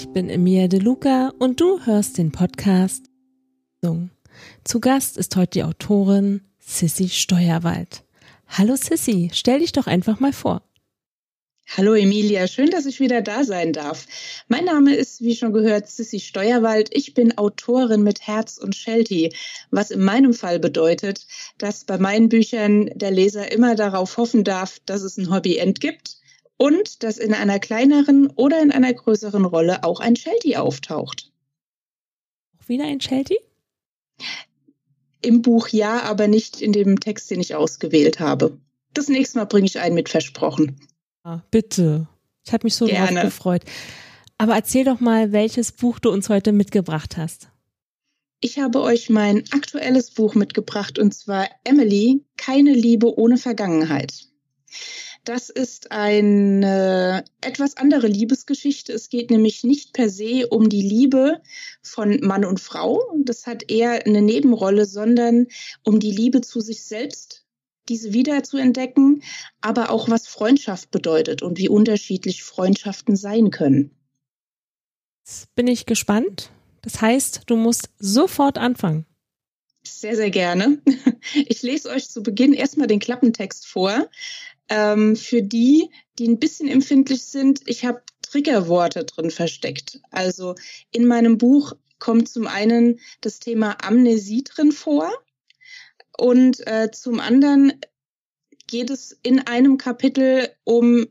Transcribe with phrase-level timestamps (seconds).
[0.00, 3.06] Ich bin Emilia De Luca und du hörst den Podcast.
[4.62, 8.04] Zu Gast ist heute die Autorin Sissy Steuerwald.
[8.46, 10.62] Hallo Sissy, stell dich doch einfach mal vor.
[11.76, 14.06] Hallo Emilia, schön, dass ich wieder da sein darf.
[14.46, 16.90] Mein Name ist, wie schon gehört, Sissy Steuerwald.
[16.92, 19.34] Ich bin Autorin mit Herz und Shelty,
[19.72, 21.26] was in meinem Fall bedeutet,
[21.58, 25.80] dass bei meinen Büchern der Leser immer darauf hoffen darf, dass es ein Hobby End
[25.80, 26.17] gibt
[26.58, 31.32] und dass in einer kleineren oder in einer größeren Rolle auch ein Shelty auftaucht.
[32.60, 33.38] Auch wieder ein Shelty?
[35.22, 38.58] Im Buch ja, aber nicht in dem Text, den ich ausgewählt habe.
[38.92, 40.80] Das nächste Mal bringe ich einen mit versprochen.
[41.22, 42.08] Ah, bitte.
[42.44, 43.20] Ich habe mich so Gerne.
[43.20, 43.62] drauf gefreut.
[44.36, 47.48] Aber erzähl doch mal, welches Buch du uns heute mitgebracht hast.
[48.40, 54.28] Ich habe euch mein aktuelles Buch mitgebracht und zwar Emily, keine Liebe ohne Vergangenheit.
[55.28, 58.94] Das ist eine etwas andere Liebesgeschichte.
[58.94, 61.42] Es geht nämlich nicht per se um die Liebe
[61.82, 63.02] von Mann und Frau.
[63.24, 65.48] Das hat eher eine Nebenrolle, sondern
[65.84, 67.44] um die Liebe zu sich selbst,
[67.90, 69.22] diese wieder zu entdecken,
[69.60, 73.90] aber auch was Freundschaft bedeutet und wie unterschiedlich Freundschaften sein können.
[75.26, 76.48] Jetzt bin ich gespannt.
[76.80, 79.04] Das heißt, du musst sofort anfangen.
[79.84, 80.80] Sehr, sehr gerne.
[81.34, 84.08] Ich lese euch zu Beginn erstmal den Klappentext vor.
[84.68, 90.00] Ähm, für die, die ein bisschen empfindlich sind, ich habe Triggerworte drin versteckt.
[90.10, 90.54] Also
[90.90, 95.10] in meinem Buch kommt zum einen das Thema Amnesie drin vor
[96.16, 97.72] und äh, zum anderen
[98.66, 101.06] geht es in einem Kapitel um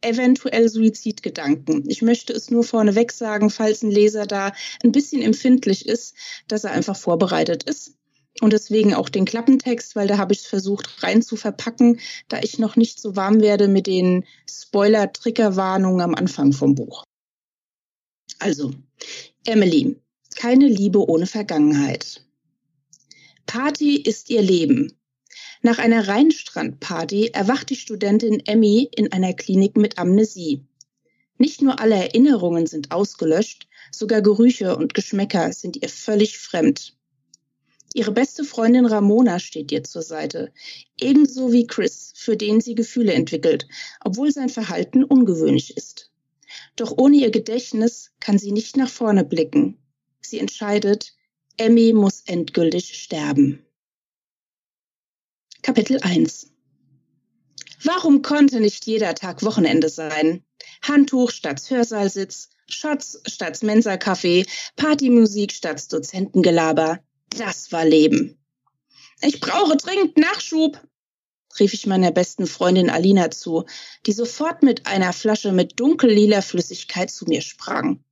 [0.00, 1.84] eventuell Suizidgedanken.
[1.88, 4.52] Ich möchte es nur vorneweg sagen, falls ein Leser da
[4.84, 6.14] ein bisschen empfindlich ist,
[6.46, 7.97] dass er einfach vorbereitet ist.
[8.40, 12.38] Und deswegen auch den Klappentext, weil da habe ich es versucht rein zu verpacken, da
[12.40, 17.04] ich noch nicht so warm werde mit den Spoiler-Triggerwarnungen am Anfang vom Buch.
[18.38, 18.72] Also,
[19.44, 19.96] Emily,
[20.36, 22.24] keine Liebe ohne Vergangenheit.
[23.46, 24.92] Party ist ihr Leben.
[25.62, 30.64] Nach einer Rheinstrandparty erwacht die Studentin Emmy in einer Klinik mit Amnesie.
[31.38, 36.97] Nicht nur alle Erinnerungen sind ausgelöscht, sogar Gerüche und Geschmäcker sind ihr völlig fremd.
[37.94, 40.52] Ihre beste Freundin Ramona steht ihr zur Seite,
[40.98, 43.66] ebenso wie Chris, für den sie Gefühle entwickelt,
[44.04, 46.10] obwohl sein Verhalten ungewöhnlich ist.
[46.76, 49.78] Doch ohne ihr Gedächtnis kann sie nicht nach vorne blicken.
[50.20, 51.14] Sie entscheidet,
[51.56, 53.64] Emmy muss endgültig sterben.
[55.62, 56.52] Kapitel 1
[57.82, 60.44] Warum konnte nicht jeder Tag Wochenende sein?
[60.82, 67.00] Handtuch statt Hörsaalsitz, Shots statt Mensa-Kaffee, Partymusik statt Dozentengelaber,
[67.30, 68.38] das war Leben.
[69.20, 70.80] Ich brauche dringend Nachschub,
[71.58, 73.64] rief ich meiner besten Freundin Alina zu,
[74.06, 78.04] die sofort mit einer Flasche mit dunkellila Flüssigkeit zu mir sprang.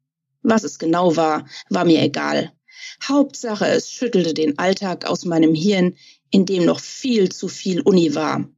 [0.43, 2.53] Was es genau war, war mir egal.
[3.03, 5.97] Hauptsache, es schüttelte den Alltag aus meinem Hirn,
[6.31, 8.49] in dem noch viel zu viel Uni war.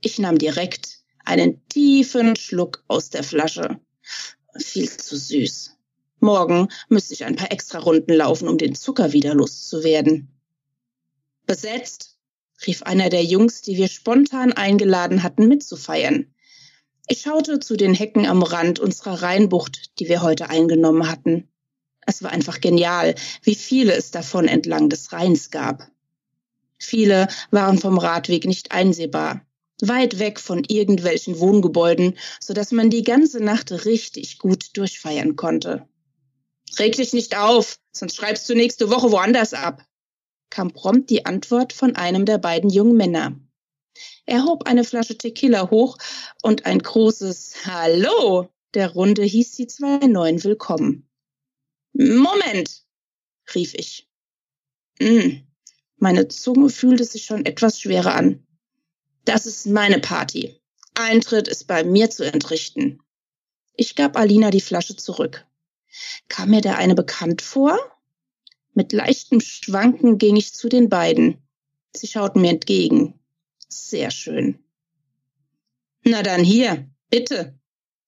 [0.00, 3.78] Ich nahm direkt einen tiefen Schluck aus der Flasche.
[4.58, 5.76] Viel zu süß.
[6.22, 10.28] Morgen müsste ich ein paar extra Runden laufen, um den Zucker wieder loszuwerden.
[11.46, 12.16] Besetzt,
[12.64, 16.32] rief einer der Jungs, die wir spontan eingeladen hatten, mitzufeiern.
[17.08, 21.48] Ich schaute zu den Hecken am Rand unserer Rheinbucht, die wir heute eingenommen hatten.
[22.06, 25.90] Es war einfach genial, wie viele es davon entlang des Rheins gab.
[26.78, 29.44] Viele waren vom Radweg nicht einsehbar,
[29.80, 35.88] weit weg von irgendwelchen Wohngebäuden, so dass man die ganze Nacht richtig gut durchfeiern konnte.
[36.78, 39.84] Reg dich nicht auf, sonst schreibst du nächste Woche woanders ab,
[40.50, 43.38] kam prompt die Antwort von einem der beiden jungen Männer.
[44.24, 45.98] Er hob eine Flasche Tequila hoch
[46.42, 51.08] und ein großes Hallo der Runde hieß die zwei Neuen willkommen.
[51.92, 52.84] Moment,
[53.54, 54.08] rief ich.
[54.98, 55.46] Hm,
[55.96, 58.46] meine Zunge fühlte sich schon etwas schwerer an.
[59.24, 60.58] Das ist meine Party.
[60.94, 63.02] Eintritt ist bei mir zu entrichten.
[63.74, 65.46] Ich gab Alina die Flasche zurück.
[66.28, 67.78] Kam mir der eine bekannt vor?
[68.74, 71.38] Mit leichtem Schwanken ging ich zu den beiden.
[71.94, 73.20] Sie schauten mir entgegen.
[73.68, 74.58] Sehr schön.
[76.04, 77.58] Na dann hier, bitte,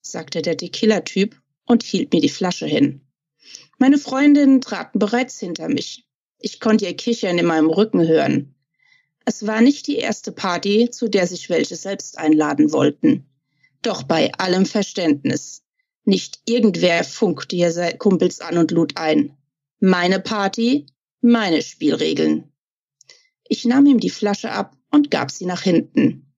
[0.00, 3.02] sagte der Tequila-Typ und hielt mir die Flasche hin.
[3.78, 6.06] Meine Freundinnen traten bereits hinter mich.
[6.38, 8.54] Ich konnte ihr Kichern in meinem Rücken hören.
[9.24, 13.26] Es war nicht die erste Party, zu der sich welche selbst einladen wollten.
[13.82, 15.63] Doch bei allem Verständnis.
[16.04, 19.36] Nicht irgendwer funkte hier Kumpels an und lud ein.
[19.80, 20.86] Meine Party,
[21.20, 22.52] meine Spielregeln.
[23.48, 26.32] Ich nahm ihm die Flasche ab und gab sie nach hinten.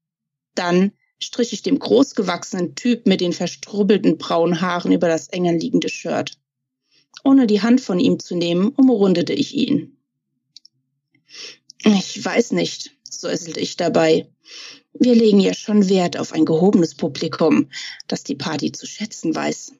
[0.55, 5.89] Dann strich ich dem großgewachsenen Typ mit den verstrubbelten braunen Haaren über das enge liegende
[5.89, 6.39] Shirt.
[7.25, 9.97] Ohne die Hand von ihm zu nehmen, umrundete ich ihn.
[11.85, 14.29] Ich weiß nicht, säuselte ich dabei.
[14.99, 17.71] Wir legen ja schon Wert auf ein gehobenes Publikum,
[18.07, 19.73] das die Party zu schätzen weiß.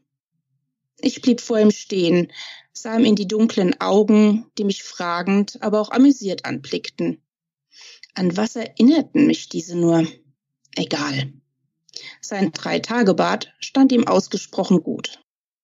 [1.01, 2.33] Ich blieb vor ihm stehen,
[2.73, 7.23] sah ihm in die dunklen Augen, die mich fragend, aber auch amüsiert anblickten.
[8.15, 10.07] An was erinnerten mich diese nur?
[10.75, 11.33] Egal.
[12.21, 15.21] Sein Dreitagebart stand ihm ausgesprochen gut.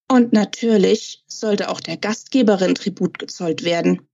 [0.08, 4.06] Und natürlich sollte auch der Gastgeberin Tribut gezollt werden.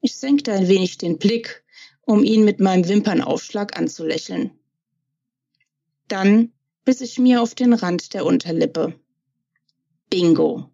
[0.00, 1.64] Ich senkte ein wenig den Blick,
[2.06, 4.52] um ihn mit meinem Wimpernaufschlag anzulächeln.
[6.08, 6.52] Dann
[6.84, 8.98] biss ich mir auf den Rand der Unterlippe.
[10.08, 10.70] Bingo.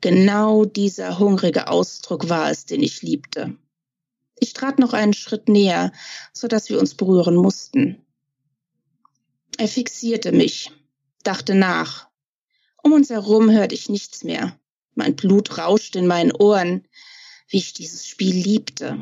[0.00, 3.56] Genau dieser hungrige Ausdruck war es, den ich liebte.
[4.38, 5.92] Ich trat noch einen Schritt näher,
[6.32, 8.04] so dass wir uns berühren mussten.
[9.58, 10.70] Er fixierte mich,
[11.22, 12.08] dachte nach.
[12.82, 14.58] Um uns herum hörte ich nichts mehr.
[14.94, 16.86] Mein Blut rauschte in meinen Ohren,
[17.48, 19.00] wie ich dieses Spiel liebte.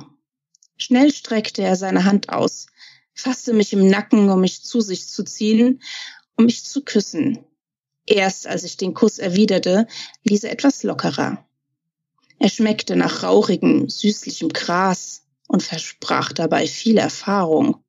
[0.76, 2.66] Schnell streckte er seine Hand aus,
[3.14, 5.82] fasste mich im Nacken, um mich zu sich zu ziehen,
[6.36, 7.44] um mich zu küssen.
[8.06, 9.86] Erst als ich den Kuss erwiderte,
[10.24, 11.44] ließ er etwas lockerer.
[12.38, 17.82] Er schmeckte nach rauchigem, süßlichem Gras und versprach dabei viel Erfahrung.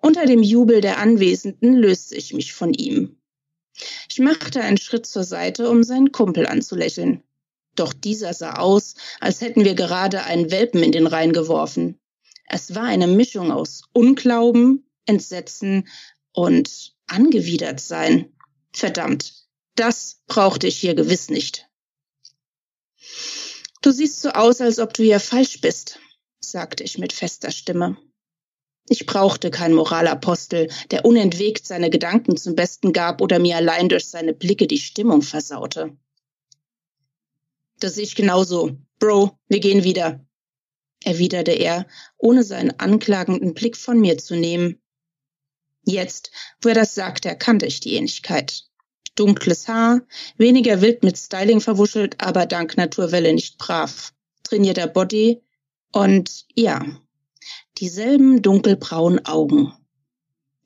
[0.00, 3.16] Unter dem Jubel der Anwesenden löste ich mich von ihm.
[4.08, 7.22] Ich machte einen Schritt zur Seite, um seinen Kumpel anzulächeln.
[7.78, 12.00] Doch dieser sah aus, als hätten wir gerade einen Welpen in den Rhein geworfen.
[12.44, 15.86] Es war eine Mischung aus Unglauben, Entsetzen
[16.32, 18.32] und angewidert sein.
[18.72, 19.46] Verdammt,
[19.76, 21.68] das brauchte ich hier gewiss nicht.
[23.80, 26.00] Du siehst so aus, als ob du hier falsch bist,
[26.40, 27.96] sagte ich mit fester Stimme.
[28.88, 34.06] Ich brauchte keinen Moralapostel, der unentwegt seine Gedanken zum Besten gab oder mir allein durch
[34.06, 35.96] seine Blicke die Stimmung versaute.
[37.80, 38.76] Das sehe ich genauso.
[38.98, 40.24] Bro, wir gehen wieder,
[41.04, 41.86] erwiderte er,
[42.16, 44.80] ohne seinen anklagenden Blick von mir zu nehmen.
[45.84, 48.64] Jetzt, wo er das sagte, erkannte ich die Ähnlichkeit.
[49.14, 50.02] Dunkles Haar,
[50.36, 54.12] weniger wild mit Styling verwuschelt, aber dank Naturwelle nicht brav.
[54.42, 55.42] Trainierter Body
[55.92, 56.84] und ja,
[57.78, 59.72] dieselben dunkelbraunen Augen.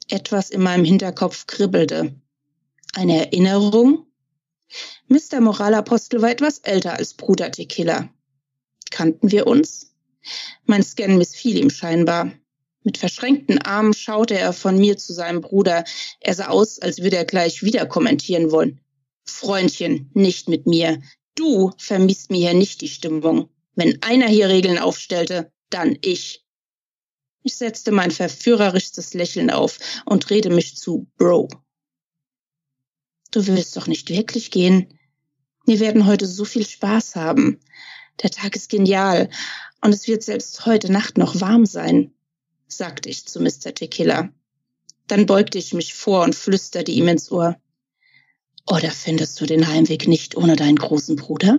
[0.09, 2.15] Etwas in meinem Hinterkopf kribbelte.
[2.95, 4.07] Eine Erinnerung?
[5.09, 5.41] Mr.
[5.41, 8.09] Moralapostel war etwas älter als Bruder Tequila.
[8.91, 9.95] Kannten wir uns?
[10.65, 12.33] Mein Scan missfiel ihm scheinbar.
[12.85, 15.85] Mit verschränkten Armen schaute er von mir zu seinem Bruder.
[16.21, 18.81] Er sah aus, als würde er gleich wieder kommentieren wollen.
[19.25, 21.01] Freundchen, nicht mit mir.
[21.35, 23.49] Du vermisst mir hier nicht die Stimmung.
[23.75, 26.45] Wenn einer hier Regeln aufstellte, dann ich.
[27.43, 31.49] Ich setzte mein verführerischstes Lächeln auf und drehte mich zu Bro.
[33.33, 34.99] Du willst doch nicht wirklich gehen.
[35.67, 37.59] Wir werden heute so viel Spaß haben.
[38.23, 39.29] Der Tag ist genial
[39.81, 42.13] und es wird selbst heute Nacht noch warm sein
[42.77, 43.75] sagte ich zu Mr.
[43.75, 44.31] Tequila.
[45.07, 47.57] Dann beugte ich mich vor und flüsterte ihm ins Ohr.
[48.67, 51.59] Oder findest du den Heimweg nicht ohne deinen großen Bruder?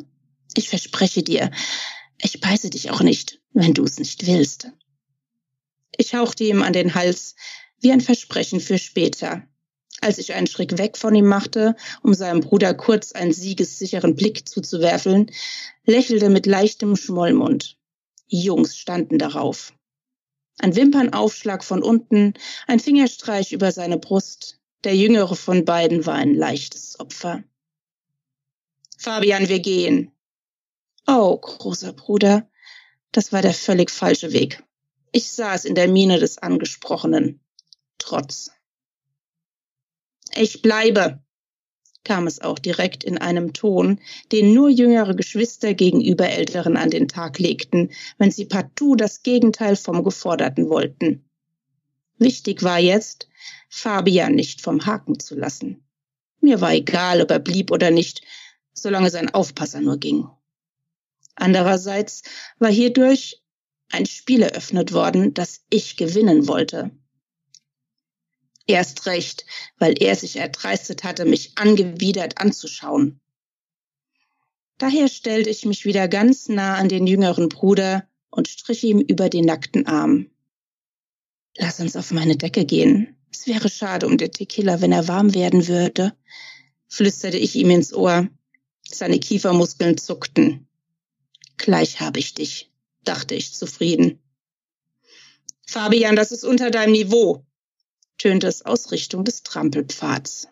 [0.56, 1.52] Ich verspreche dir,
[2.22, 4.70] ich beiße dich auch nicht, wenn du es nicht willst.
[5.98, 7.36] Ich hauchte ihm an den Hals
[7.80, 9.44] wie ein Versprechen für später.
[10.04, 14.50] Als ich einen Schritt weg von ihm machte, um seinem Bruder kurz einen siegessicheren Blick
[14.50, 15.32] zuzuwerfen,
[15.86, 17.78] lächelte mit leichtem Schmollmund.
[18.28, 19.72] Jungs standen darauf.
[20.60, 22.34] Ein Wimpernaufschlag von unten,
[22.68, 24.60] ein Fingerstreich über seine Brust.
[24.84, 27.42] Der jüngere von beiden war ein leichtes Opfer.
[28.98, 30.12] Fabian, wir gehen.
[31.08, 32.50] Oh, großer Bruder,
[33.14, 34.64] das war der völlig falsche Weg.
[35.14, 37.40] Ich sah es in der Miene des Angesprochenen.
[38.00, 38.52] Trotz.
[40.36, 41.24] Ich bleibe,
[42.04, 44.00] kam es auch direkt in einem Ton,
[44.32, 49.76] den nur jüngere Geschwister gegenüber Älteren an den Tag legten, wenn sie partout das Gegenteil
[49.76, 51.24] vom Geforderten wollten.
[52.18, 53.28] Wichtig war jetzt,
[53.70, 55.84] Fabian nicht vom Haken zu lassen.
[56.42, 58.22] Mir war egal, ob er blieb oder nicht,
[58.74, 60.28] solange sein Aufpasser nur ging.
[61.36, 62.24] Andererseits
[62.60, 63.42] war hierdurch
[63.92, 66.92] ein Spiel eröffnet worden, das ich gewinnen wollte.
[68.66, 69.46] Erst recht,
[69.78, 73.20] weil er sich erdreistet hatte, mich angewidert anzuschauen.
[74.78, 79.30] Daher stellte ich mich wieder ganz nah an den jüngeren Bruder und strich ihm über
[79.30, 80.30] den nackten Arm.
[81.58, 83.16] Lass uns auf meine Decke gehen.
[83.32, 86.14] Es wäre schade um den Tequila, wenn er warm werden würde,
[86.88, 88.28] flüsterte ich ihm ins Ohr.
[88.84, 90.68] Seine Kiefermuskeln zuckten.
[91.58, 92.72] Gleich habe ich dich,
[93.04, 94.20] dachte ich zufrieden.
[95.66, 97.46] Fabian, das ist unter deinem Niveau,
[98.24, 100.48] tönte es aus Richtung des Trampelpfads.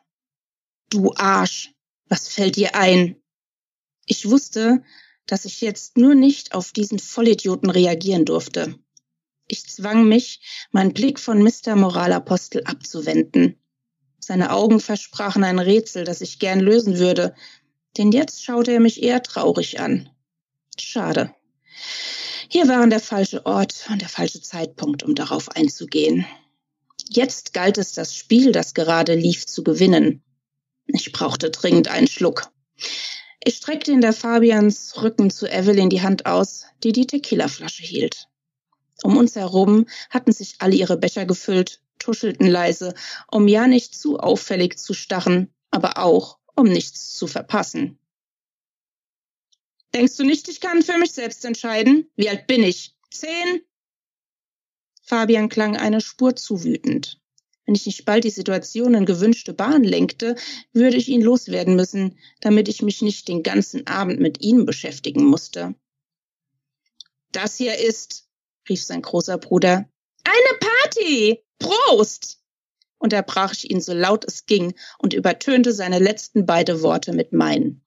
[0.89, 1.71] Du Arsch,
[2.09, 3.15] was fällt dir ein?
[4.05, 4.83] Ich wusste,
[5.25, 8.77] dass ich jetzt nur nicht auf diesen Vollidioten reagieren durfte.
[9.47, 11.77] Ich zwang mich, meinen Blick von Mr.
[11.77, 13.57] Moralapostel abzuwenden.
[14.19, 17.33] Seine Augen versprachen ein Rätsel, das ich gern lösen würde,
[17.95, 20.09] denn jetzt schaute er mich eher traurig an.
[20.77, 21.33] Schade.
[22.49, 26.25] Hier waren der falsche Ort und der falsche Zeitpunkt, um darauf einzugehen.
[27.13, 30.23] Jetzt galt es, das Spiel, das gerade lief, zu gewinnen.
[30.87, 32.49] Ich brauchte dringend einen Schluck.
[33.43, 38.29] Ich streckte in der Fabians Rücken zu Evelyn die Hand aus, die die Tequila-Flasche hielt.
[39.03, 42.93] Um uns herum hatten sich alle ihre Becher gefüllt, tuschelten leise,
[43.29, 47.99] um ja nicht zu auffällig zu starren, aber auch, um nichts zu verpassen.
[49.93, 52.09] Denkst du nicht, ich kann für mich selbst entscheiden?
[52.15, 52.95] Wie alt bin ich?
[53.09, 53.61] Zehn?
[55.11, 57.19] Fabian klang eine Spur zu wütend.
[57.65, 60.37] Wenn ich nicht bald die Situation in gewünschte Bahn lenkte,
[60.71, 65.25] würde ich ihn loswerden müssen, damit ich mich nicht den ganzen Abend mit ihm beschäftigen
[65.25, 65.75] musste.
[67.33, 68.29] Das hier ist,
[68.69, 69.85] rief sein großer Bruder,
[70.23, 71.43] eine Party!
[71.59, 72.39] Prost!
[72.97, 77.83] Unterbrach ich ihn so laut es ging und übertönte seine letzten beide Worte mit meinen.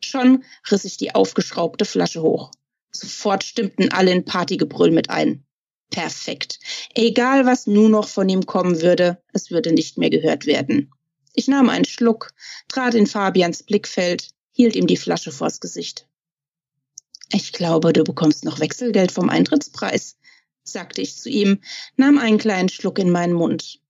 [0.00, 2.50] Schon riss ich die aufgeschraubte Flasche hoch.
[2.90, 5.45] Sofort stimmten alle in Partygebrüll mit ein.
[5.90, 6.58] Perfekt.
[6.94, 10.92] Egal, was nun noch von ihm kommen würde, es würde nicht mehr gehört werden.
[11.34, 12.32] Ich nahm einen Schluck,
[12.68, 16.08] trat in Fabians Blickfeld, hielt ihm die Flasche vors Gesicht.
[17.32, 20.16] Ich glaube, du bekommst noch Wechselgeld vom Eintrittspreis,
[20.62, 21.60] sagte ich zu ihm,
[21.96, 23.80] nahm einen kleinen Schluck in meinen Mund.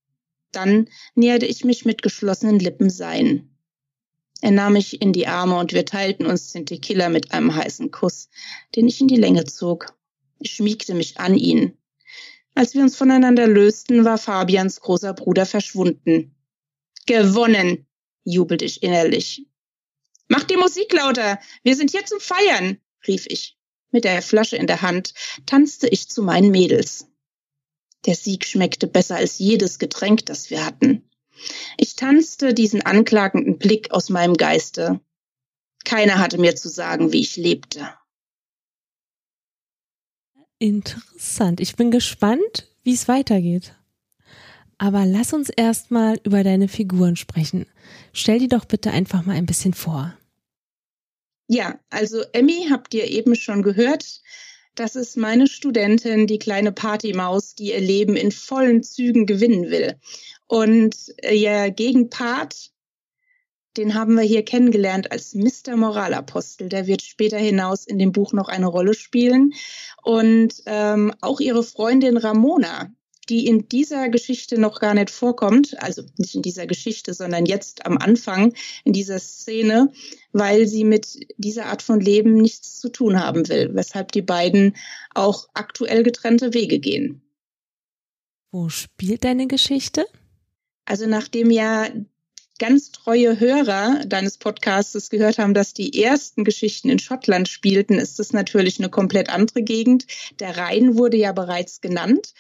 [0.53, 3.50] Dann näherte ich mich mit geschlossenen Lippen sein.
[4.41, 7.91] Er nahm mich in die Arme und wir teilten uns den Tequila mit einem heißen
[7.91, 8.29] Kuss,
[8.75, 9.95] den ich in die Länge zog.
[10.38, 11.76] Ich schmiegte mich an ihn.
[12.57, 16.35] Als wir uns voneinander lösten, war Fabians großer Bruder verschwunden.
[17.05, 17.87] Gewonnen,
[18.25, 19.45] jubelte ich innerlich.
[20.29, 23.59] Mach die Musik lauter, wir sind hier zum Feiern, rief ich.
[23.91, 25.13] Mit der Flasche in der Hand
[25.45, 27.07] tanzte ich zu meinen Mädels.
[28.07, 31.11] Der Sieg schmeckte besser als jedes Getränk, das wir hatten.
[31.77, 35.01] Ich tanzte diesen anklagenden Blick aus meinem Geiste.
[35.85, 37.87] Keiner hatte mir zu sagen, wie ich lebte.
[40.59, 41.61] Interessant.
[41.61, 43.75] Ich bin gespannt, wie es weitergeht.
[44.79, 47.67] Aber lass uns erstmal über deine Figuren sprechen.
[48.13, 50.17] Stell die doch bitte einfach mal ein bisschen vor.
[51.49, 54.21] Ja, also Emmy habt ihr eben schon gehört.
[54.75, 59.97] Das ist meine Studentin, die kleine Partymaus, die ihr Leben in vollen Zügen gewinnen will.
[60.47, 62.73] Und ihr Gegenpart,
[63.76, 65.76] den haben wir hier kennengelernt als Mr.
[65.76, 66.68] Moralapostel.
[66.68, 69.52] Der wird später hinaus in dem Buch noch eine Rolle spielen.
[70.02, 72.90] Und ähm, auch ihre Freundin Ramona,
[73.28, 77.85] die in dieser Geschichte noch gar nicht vorkommt, also nicht in dieser Geschichte, sondern jetzt
[77.87, 78.54] am Anfang
[78.85, 79.92] in dieser Szene,
[80.33, 84.76] weil sie mit dieser Art von Leben nichts zu tun haben will, weshalb die beiden
[85.14, 87.23] auch aktuell getrennte Wege gehen.
[88.52, 90.06] Wo spielt deine Geschichte?
[90.85, 91.88] Also nachdem ja
[92.59, 98.19] ganz treue Hörer deines Podcasts gehört haben, dass die ersten Geschichten in Schottland spielten, ist
[98.19, 100.07] das natürlich eine komplett andere Gegend.
[100.41, 102.33] Der Rhein wurde ja bereits genannt.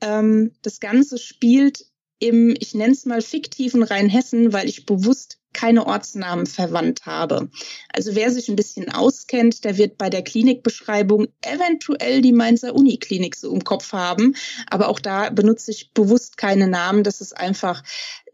[0.00, 1.86] Ähm, das Ganze spielt
[2.18, 7.48] im, ich nenne es mal, fiktiven Rheinhessen, weil ich bewusst keine Ortsnamen verwandt habe.
[7.90, 13.34] Also wer sich ein bisschen auskennt, der wird bei der Klinikbeschreibung eventuell die Mainzer Uniklinik
[13.34, 14.36] so im Kopf haben.
[14.70, 17.04] Aber auch da benutze ich bewusst keine Namen.
[17.04, 17.82] Das ist einfach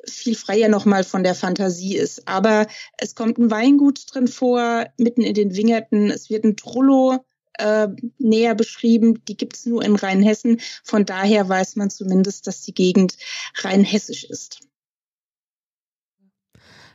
[0.09, 2.27] viel freier nochmal von der Fantasie ist.
[2.29, 2.67] Aber
[2.99, 6.11] es kommt ein Weingut drin vor, mitten in den Wingerten.
[6.11, 9.25] Es wird ein Trullo äh, näher beschrieben.
[9.27, 10.61] Die gibt es nur in Rheinhessen.
[10.85, 13.17] Von daher weiß man zumindest, dass die Gegend
[13.63, 14.61] rheinhessisch ist.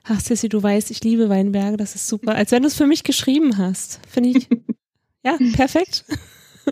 [0.10, 2.36] Ach, Sissy, du weißt, ich liebe Weinberge, das ist super.
[2.36, 4.00] Als wenn du es für mich geschrieben hast.
[4.08, 4.48] Finde ich.
[5.24, 6.06] ja, perfekt.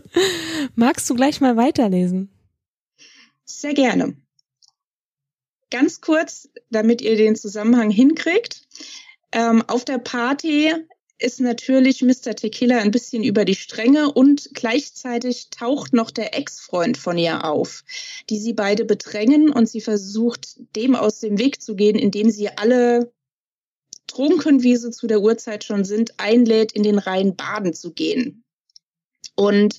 [0.75, 2.30] Magst du gleich mal weiterlesen?
[3.44, 4.15] Sehr gerne.
[5.75, 8.62] Ganz kurz, damit ihr den Zusammenhang hinkriegt.
[9.34, 10.72] Ähm, auf der Party
[11.20, 12.34] ist natürlich Mr.
[12.34, 17.84] Tequila ein bisschen über die Stränge und gleichzeitig taucht noch der Ex-Freund von ihr auf,
[18.29, 22.48] die sie beide bedrängen und sie versucht, dem aus dem Weg zu gehen, indem sie
[22.55, 23.12] alle
[24.08, 28.46] trunken, wie sie zu der Uhrzeit schon sind, einlädt, in den Rhein baden zu gehen.
[29.36, 29.77] Und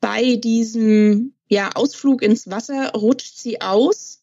[0.00, 4.22] bei diesem ja, Ausflug ins Wasser rutscht sie aus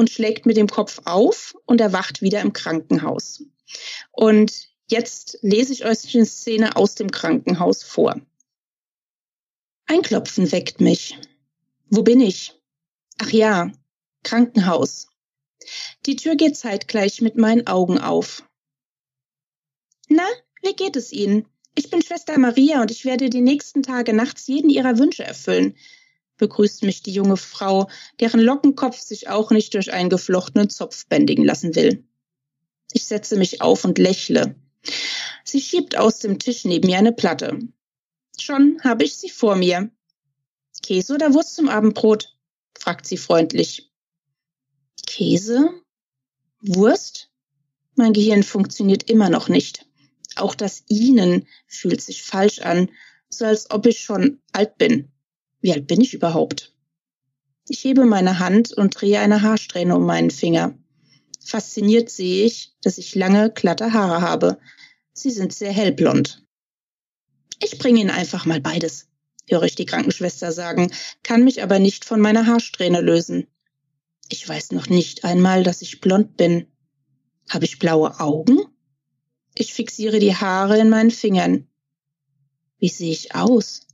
[0.00, 3.44] und schlägt mit dem Kopf auf und erwacht wieder im Krankenhaus.
[4.12, 8.18] Und jetzt lese ich euch eine Szene aus dem Krankenhaus vor.
[9.84, 11.18] Ein Klopfen weckt mich.
[11.90, 12.58] Wo bin ich?
[13.18, 13.70] Ach ja,
[14.22, 15.08] Krankenhaus.
[16.06, 18.42] Die Tür geht zeitgleich mit meinen Augen auf.
[20.08, 20.26] Na,
[20.62, 21.46] wie geht es Ihnen?
[21.74, 25.76] Ich bin Schwester Maria und ich werde die nächsten Tage nachts jeden Ihrer Wünsche erfüllen,
[26.40, 31.44] begrüßt mich die junge Frau, deren Lockenkopf sich auch nicht durch einen geflochtenen Zopf bändigen
[31.44, 32.04] lassen will.
[32.92, 34.56] Ich setze mich auf und lächle.
[35.44, 37.60] Sie schiebt aus dem Tisch neben mir eine Platte.
[38.38, 39.90] Schon habe ich sie vor mir.
[40.82, 42.36] Käse oder Wurst zum Abendbrot?
[42.76, 43.92] fragt sie freundlich.
[45.06, 45.68] Käse?
[46.62, 47.30] Wurst?
[47.94, 49.86] Mein Gehirn funktioniert immer noch nicht.
[50.36, 52.88] Auch das Ihnen fühlt sich falsch an,
[53.28, 55.12] so als ob ich schon alt bin.
[55.60, 56.74] Wie alt bin ich überhaupt?
[57.68, 60.74] Ich hebe meine Hand und drehe eine Haarsträhne um meinen Finger.
[61.44, 64.58] Fasziniert sehe ich, dass ich lange, glatte Haare habe.
[65.12, 66.44] Sie sind sehr hellblond.
[67.62, 69.08] Ich bringe Ihnen einfach mal beides,
[69.48, 70.90] höre ich die Krankenschwester sagen,
[71.22, 73.46] kann mich aber nicht von meiner Haarsträhne lösen.
[74.28, 76.66] Ich weiß noch nicht einmal, dass ich blond bin.
[77.48, 78.60] Habe ich blaue Augen?
[79.54, 81.66] Ich fixiere die Haare in meinen Fingern.
[82.78, 83.86] Wie sehe ich aus?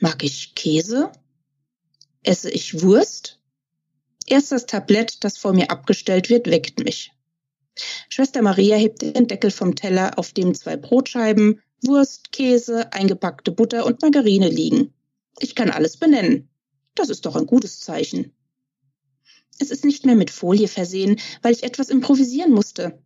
[0.00, 1.12] Mag ich Käse?
[2.22, 3.38] Esse ich Wurst?
[4.26, 7.12] Erst das Tablett, das vor mir abgestellt wird, weckt mich.
[8.08, 13.84] Schwester Maria hebt den Deckel vom Teller, auf dem zwei Brotscheiben, Wurst, Käse, eingepackte Butter
[13.84, 14.94] und Margarine liegen.
[15.38, 16.48] Ich kann alles benennen.
[16.94, 18.32] Das ist doch ein gutes Zeichen.
[19.58, 22.98] Es ist nicht mehr mit Folie versehen, weil ich etwas improvisieren musste,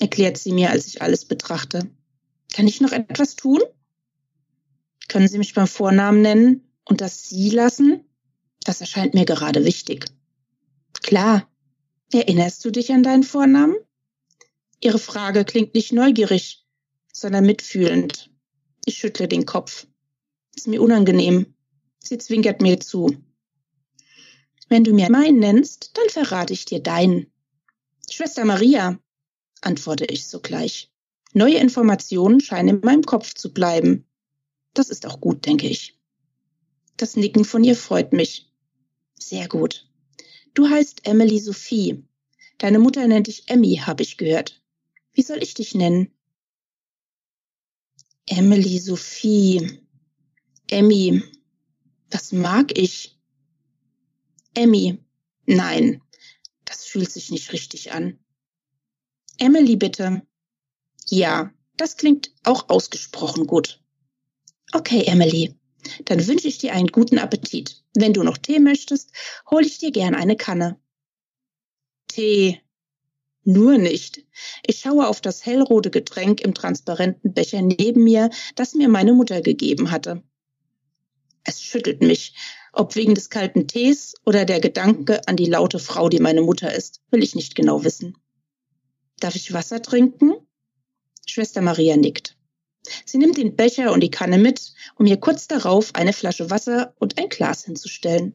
[0.00, 1.90] erklärt sie mir, als ich alles betrachte.
[2.52, 3.62] Kann ich noch etwas tun?
[5.08, 8.04] Können Sie mich beim Vornamen nennen und das Sie lassen?
[8.64, 10.06] Das erscheint mir gerade wichtig.
[11.02, 11.48] Klar.
[12.12, 13.76] Erinnerst du dich an deinen Vornamen?
[14.80, 16.64] Ihre Frage klingt nicht neugierig,
[17.12, 18.30] sondern mitfühlend.
[18.84, 19.86] Ich schüttle den Kopf.
[20.54, 21.54] Ist mir unangenehm.
[21.98, 23.16] Sie zwinkert mir zu.
[24.68, 27.32] Wenn du mir meinen nennst, dann verrate ich dir deinen.
[28.10, 28.98] Schwester Maria,
[29.60, 30.92] antworte ich sogleich.
[31.32, 34.05] Neue Informationen scheinen in meinem Kopf zu bleiben.
[34.76, 35.98] Das ist auch gut, denke ich.
[36.98, 38.52] Das Nicken von ihr freut mich.
[39.18, 39.90] Sehr gut.
[40.52, 42.04] Du heißt Emily Sophie.
[42.58, 44.62] Deine Mutter nennt dich Emmy, habe ich gehört.
[45.14, 46.12] Wie soll ich dich nennen?
[48.26, 49.80] Emily Sophie.
[50.68, 51.22] Emmy.
[52.10, 53.18] Was mag ich?
[54.52, 54.98] Emmy.
[55.46, 56.02] Nein,
[56.66, 58.18] das fühlt sich nicht richtig an.
[59.38, 60.20] Emily, bitte.
[61.08, 63.80] Ja, das klingt auch ausgesprochen gut.
[64.72, 65.54] Okay, Emily.
[66.04, 67.82] Dann wünsche ich dir einen guten Appetit.
[67.94, 69.12] Wenn du noch Tee möchtest,
[69.50, 70.78] hole ich dir gern eine Kanne.
[72.08, 72.60] Tee.
[73.44, 74.24] Nur nicht.
[74.66, 79.40] Ich schaue auf das hellrote Getränk im transparenten Becher neben mir, das mir meine Mutter
[79.40, 80.24] gegeben hatte.
[81.44, 82.34] Es schüttelt mich,
[82.72, 86.74] ob wegen des kalten Tees oder der Gedanke an die laute Frau, die meine Mutter
[86.74, 88.16] ist, will ich nicht genau wissen.
[89.20, 90.34] Darf ich Wasser trinken?
[91.24, 92.35] Schwester Maria nickt.
[93.04, 96.94] Sie nimmt den Becher und die Kanne mit, um mir kurz darauf eine Flasche Wasser
[96.98, 98.34] und ein Glas hinzustellen.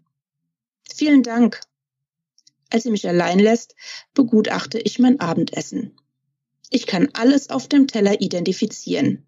[0.93, 1.61] Vielen Dank,
[2.69, 3.75] als sie mich allein lässt,
[4.13, 5.97] begutachte ich mein Abendessen.
[6.69, 9.25] Ich kann alles auf dem Teller identifizieren.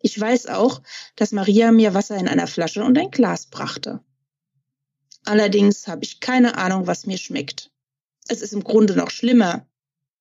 [0.00, 0.82] Ich weiß auch,
[1.14, 4.00] dass Maria mir Wasser in einer Flasche und ein Glas brachte.
[5.24, 7.70] Allerdings habe ich keine Ahnung, was mir schmeckt.
[8.28, 9.66] Es ist im Grunde noch schlimmer.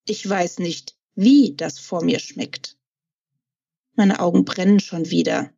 [0.08, 2.78] Ich weiß nicht, wie das vor mir schmeckt.
[3.96, 5.52] Meine Augen brennen schon wieder.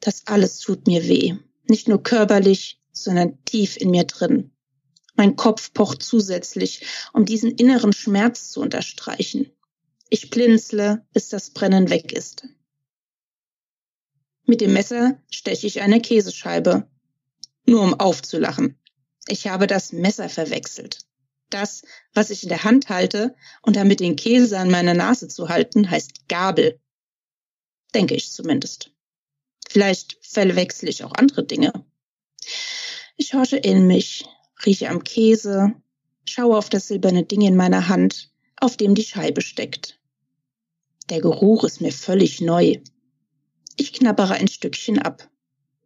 [0.00, 1.36] Das alles tut mir weh.
[1.66, 4.50] Nicht nur körperlich, sondern tief in mir drin.
[5.16, 9.50] Mein Kopf pocht zusätzlich, um diesen inneren Schmerz zu unterstreichen.
[10.10, 12.46] Ich blinzle, bis das Brennen weg ist.
[14.44, 16.86] Mit dem Messer steche ich eine Käsescheibe,
[17.64, 18.78] nur um aufzulachen.
[19.26, 20.98] Ich habe das Messer verwechselt.
[21.54, 25.48] Das, was ich in der Hand halte und damit den Käse an meiner Nase zu
[25.48, 26.80] halten, heißt Gabel.
[27.94, 28.90] Denke ich zumindest.
[29.68, 31.72] Vielleicht verwechsel ich auch andere Dinge.
[33.16, 34.26] Ich horche in mich,
[34.66, 35.74] rieche am Käse,
[36.28, 40.00] schaue auf das silberne Ding in meiner Hand, auf dem die Scheibe steckt.
[41.08, 42.78] Der Geruch ist mir völlig neu.
[43.76, 45.30] Ich knabbere ein Stückchen ab.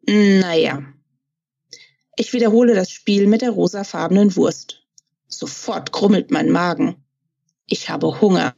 [0.06, 0.82] Naja.
[2.16, 4.87] Ich wiederhole das Spiel mit der rosafarbenen Wurst.
[5.28, 7.04] Sofort krummelt mein Magen.
[7.66, 8.54] Ich habe Hunger.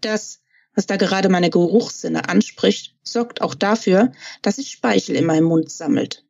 [0.00, 0.40] Das,
[0.74, 5.70] was da gerade meine Geruchssinne anspricht, sorgt auch dafür, dass sich Speichel in meinem Mund
[5.70, 6.24] sammelt.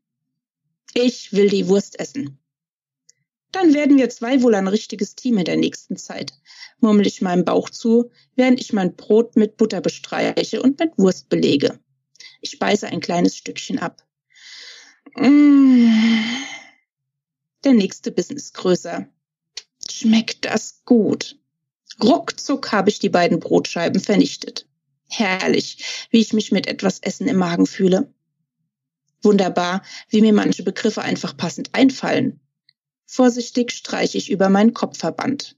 [0.94, 2.38] Ich will die Wurst essen.
[3.52, 6.32] Dann werden wir zwei wohl ein richtiges Team in der nächsten Zeit,
[6.80, 11.28] murmel ich meinem Bauch zu, während ich mein Brot mit Butter bestreiche und mit Wurst
[11.28, 11.78] belege.
[12.40, 14.04] Ich beiße ein kleines Stückchen ab.
[15.14, 16.08] Mmh.
[17.64, 19.08] Der nächste Bissen ist größer.
[20.00, 21.40] Schmeckt das gut.
[22.00, 24.68] Ruckzuck habe ich die beiden Brotscheiben vernichtet.
[25.08, 28.14] Herrlich, wie ich mich mit etwas Essen im Magen fühle.
[29.22, 32.38] Wunderbar, wie mir manche Begriffe einfach passend einfallen.
[33.06, 35.56] Vorsichtig streiche ich über meinen Kopfverband.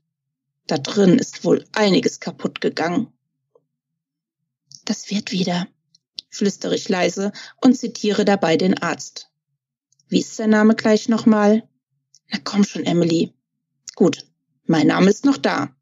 [0.67, 3.13] Da drin ist wohl einiges kaputt gegangen.
[4.87, 5.69] Das wird wieder,
[6.31, 9.31] flüstere ich leise und zitiere dabei den Arzt.
[10.09, 11.69] Wie ist der Name gleich nochmal?
[12.31, 13.35] Na komm schon, Emily.
[13.97, 14.30] Gut,
[14.71, 15.75] mein Name ist noch da.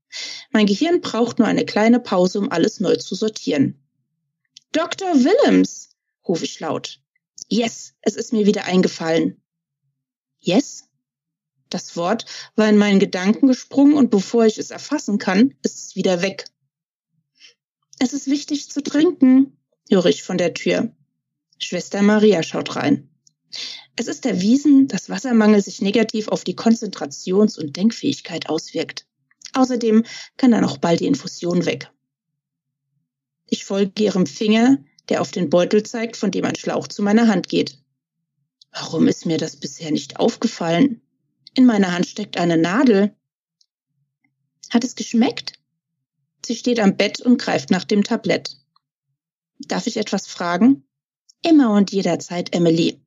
[0.51, 3.79] Mein Gehirn braucht nur eine kleine Pause, um alles neu zu sortieren.
[4.73, 5.09] Dr.
[5.15, 5.91] Willems,
[6.27, 6.99] rufe ich laut.
[7.49, 9.43] Yes, es ist mir wieder eingefallen.
[10.39, 10.89] Yes?
[11.69, 12.25] Das Wort
[12.57, 16.47] war in meinen Gedanken gesprungen und bevor ich es erfassen kann, ist es wieder weg.
[17.99, 19.59] Es ist wichtig zu trinken,
[19.91, 20.97] höre ich von der Tür.
[21.59, 23.08] Schwester Maria schaut rein.
[23.97, 29.07] Es ist erwiesen, dass Wassermangel sich negativ auf die Konzentrations- und Denkfähigkeit auswirkt.
[29.55, 30.05] Außerdem
[30.37, 31.91] kann dann auch bald die Infusion weg.
[33.47, 37.29] Ich folge ihrem Finger, der auf den Beutel zeigt, von dem ein Schlauch zu meiner
[37.29, 37.79] Hand geht.
[38.73, 41.01] Warum ist mir das bisher nicht aufgefallen?
[41.55, 43.17] In meiner Hand steckt eine Nadel.
[44.71, 45.55] Hat es geschmeckt?
[46.45, 48.57] Sie steht am Bett und greift nach dem Tablett.
[49.61, 50.85] Darf ich etwas fragen?
[51.43, 53.01] Immer und jederzeit, Emily.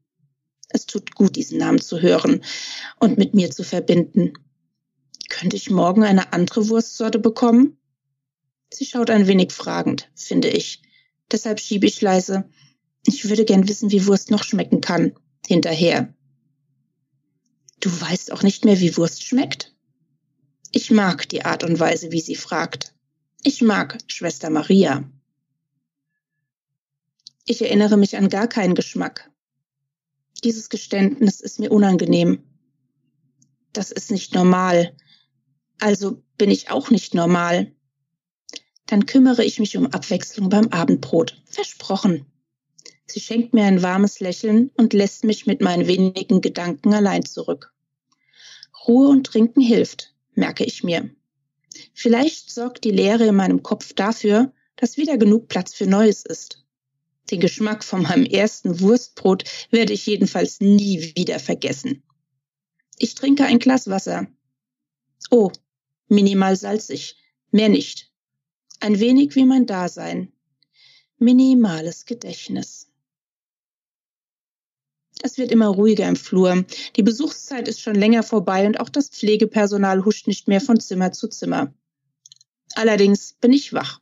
[0.74, 2.44] Es tut gut, diesen Namen zu hören
[3.00, 4.34] und mit mir zu verbinden.
[5.30, 7.78] Könnte ich morgen eine andere Wurstsorte bekommen?
[8.74, 10.82] Sie schaut ein wenig fragend, finde ich.
[11.32, 12.50] Deshalb schiebe ich leise.
[13.06, 15.14] Ich würde gern wissen, wie Wurst noch schmecken kann.
[15.48, 16.14] Hinterher.
[17.80, 19.74] Du weißt auch nicht mehr, wie Wurst schmeckt?
[20.72, 22.94] Ich mag die Art und Weise, wie sie fragt.
[23.44, 25.04] Ich mag Schwester Maria.
[27.46, 29.31] Ich erinnere mich an gar keinen Geschmack.
[30.44, 32.44] Dieses Geständnis ist mir unangenehm.
[33.74, 34.96] Das ist nicht normal.
[35.80, 37.72] Also bin ich auch nicht normal.
[38.88, 41.42] Dann kümmere ich mich um Abwechslung beim Abendbrot.
[41.46, 42.26] Versprochen.
[43.06, 47.74] Sie schenkt mir ein warmes Lächeln und lässt mich mit meinen wenigen Gedanken allein zurück.
[48.88, 51.10] Ruhe und Trinken hilft, merke ich mir.
[51.94, 56.61] Vielleicht sorgt die Leere in meinem Kopf dafür, dass wieder genug Platz für Neues ist.
[57.30, 62.04] Den Geschmack von meinem ersten Wurstbrot werde ich jedenfalls nie wieder vergessen.
[62.98, 64.28] Ich trinke ein Glas Wasser.
[65.30, 65.52] Oh,
[66.08, 67.16] minimal salzig,
[67.52, 68.12] mehr nicht.
[68.80, 70.32] Ein wenig wie mein Dasein.
[71.18, 72.92] Minimales Gedächtnis.
[75.24, 76.66] Es wird immer ruhiger im Flur.
[76.96, 81.12] Die Besuchszeit ist schon länger vorbei und auch das Pflegepersonal huscht nicht mehr von Zimmer
[81.12, 81.74] zu Zimmer.
[82.74, 84.00] Allerdings bin ich wach.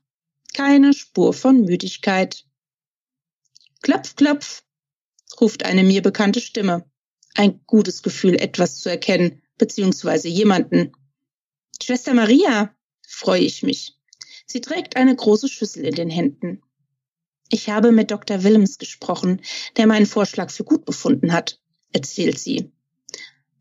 [0.54, 2.46] Keine Spur von Müdigkeit.
[3.82, 4.64] Klopf, klopf,
[5.40, 6.86] ruft eine mir bekannte Stimme.
[7.36, 10.92] Ein gutes Gefühl, etwas zu erkennen, beziehungsweise jemanden.
[11.82, 12.76] Schwester Maria,
[13.08, 13.96] freue ich mich.
[14.46, 16.62] Sie trägt eine große Schüssel in den Händen.
[17.50, 18.44] Ich habe mit Dr.
[18.44, 19.42] Willems gesprochen,
[19.78, 21.60] der meinen Vorschlag für gut befunden hat,
[21.94, 22.72] erzählt sie.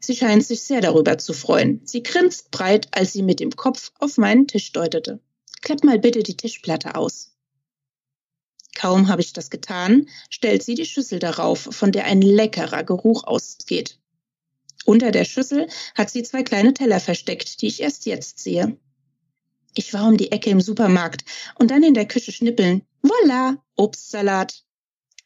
[0.01, 1.83] Sie scheint sich sehr darüber zu freuen.
[1.85, 5.21] Sie grinst breit, als sie mit dem Kopf auf meinen Tisch deutete.
[5.63, 7.28] Klapp mal bitte die Tischplatte aus.
[8.79, 13.25] Kaum habe ich das getan, stellt sie die Schüssel darauf, von der ein leckerer Geruch
[13.25, 13.99] ausgeht.
[14.85, 18.79] Unter der Schüssel hat sie zwei kleine Teller versteckt, die ich erst jetzt sehe.
[19.75, 21.25] Ich war um die Ecke im Supermarkt
[21.59, 22.83] und dann in der Küche schnippeln.
[23.03, 24.63] Voila, Obstsalat.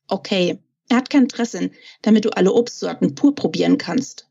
[0.09, 4.31] Okay, er hat kein Dressing, damit du alle Obstsorten pur probieren kannst.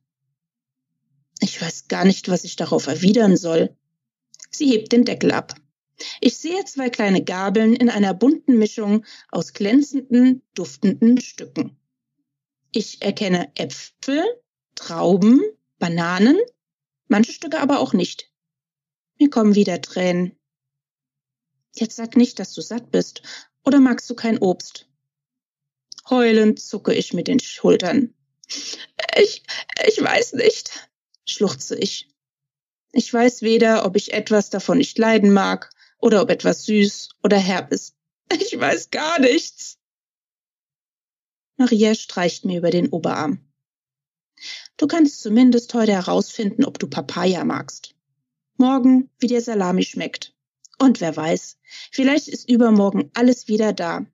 [1.41, 3.75] Ich weiß gar nicht, was ich darauf erwidern soll.
[4.49, 5.60] Sie hebt den Deckel ab.
[6.19, 11.77] Ich sehe zwei kleine Gabeln in einer bunten Mischung aus glänzenden, duftenden Stücken.
[12.71, 14.23] Ich erkenne Äpfel,
[14.75, 15.41] Trauben,
[15.79, 16.37] Bananen,
[17.07, 18.31] manche Stücke aber auch nicht.
[19.19, 20.37] Mir kommen wieder Tränen.
[21.75, 23.21] Jetzt sag nicht, dass du satt bist,
[23.63, 24.87] oder magst du kein Obst?
[26.09, 28.13] Heulend zucke ich mit den Schultern.
[29.17, 29.43] Ich,
[29.87, 30.89] ich weiß nicht,
[31.25, 32.09] schluchze ich.
[32.91, 35.69] Ich weiß weder, ob ich etwas davon nicht leiden mag
[36.01, 37.95] oder ob etwas süß oder herb ist.
[38.33, 39.77] Ich weiß gar nichts.
[41.57, 43.39] Maria streicht mir über den Oberarm.
[44.77, 47.93] Du kannst zumindest heute herausfinden, ob du Papaya magst.
[48.57, 50.33] Morgen, wie dir Salami schmeckt.
[50.79, 51.57] Und wer weiß,
[51.91, 54.05] vielleicht ist übermorgen alles wieder da.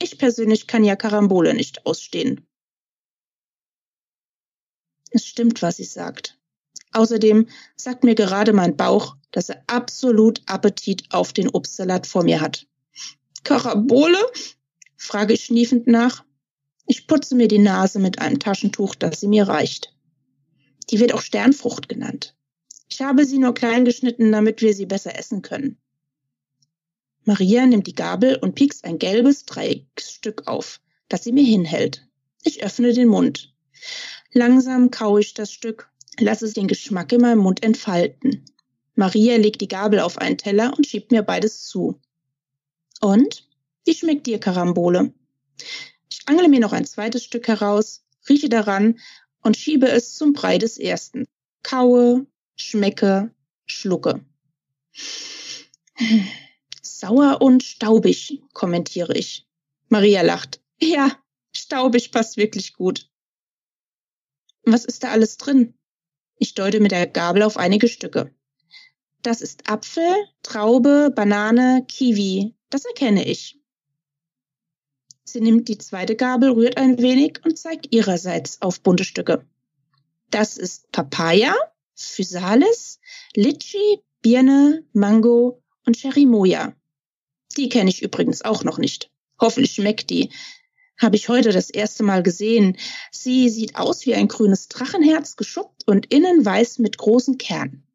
[0.00, 2.46] Ich persönlich kann ja Karambole nicht ausstehen.
[5.10, 6.38] Es stimmt, was sie sagt.
[6.92, 12.40] Außerdem sagt mir gerade mein Bauch, dass er absolut Appetit auf den Obstsalat vor mir
[12.40, 12.66] hat.
[13.44, 14.18] Karambole?
[14.96, 16.24] frage ich schniefend nach.
[16.86, 19.94] Ich putze mir die Nase mit einem Taschentuch, das sie mir reicht.
[20.90, 22.34] Die wird auch Sternfrucht genannt.
[22.90, 25.78] Ich habe sie nur klein geschnitten, damit wir sie besser essen können.
[27.24, 32.08] Maria nimmt die Gabel und piekst ein gelbes Dreiecksstück auf, das sie mir hinhält.
[32.42, 33.54] Ich öffne den Mund.
[34.32, 38.46] Langsam kaue ich das Stück, lasse den Geschmack in meinem Mund entfalten.
[38.98, 42.00] Maria legt die Gabel auf einen Teller und schiebt mir beides zu.
[43.00, 43.48] Und?
[43.84, 45.14] Wie schmeckt dir Karambole?
[46.10, 48.98] Ich angle mir noch ein zweites Stück heraus, rieche daran
[49.40, 51.28] und schiebe es zum Brei des ersten.
[51.62, 53.32] Kaue, schmecke,
[53.66, 54.26] schlucke.
[56.82, 59.46] Sauer und staubig, kommentiere ich.
[59.88, 60.60] Maria lacht.
[60.80, 61.16] Ja,
[61.54, 63.08] staubig passt wirklich gut.
[64.64, 65.74] Was ist da alles drin?
[66.36, 68.34] Ich deute mit der Gabel auf einige Stücke.
[69.22, 72.54] Das ist Apfel, Traube, Banane, Kiwi.
[72.70, 73.58] Das erkenne ich.
[75.24, 79.44] Sie nimmt die zweite Gabel, rührt ein wenig und zeigt ihrerseits auf bunte Stücke.
[80.30, 81.54] Das ist Papaya,
[81.94, 83.00] Physalis,
[83.34, 86.74] Litchi, Birne, Mango und Cherimoya.
[87.56, 89.10] Die kenne ich übrigens auch noch nicht.
[89.40, 90.30] Hoffentlich schmeckt die.
[90.96, 92.76] Habe ich heute das erste Mal gesehen.
[93.10, 97.87] Sie sieht aus wie ein grünes Drachenherz, geschuppt und innen weiß mit großen Kernen.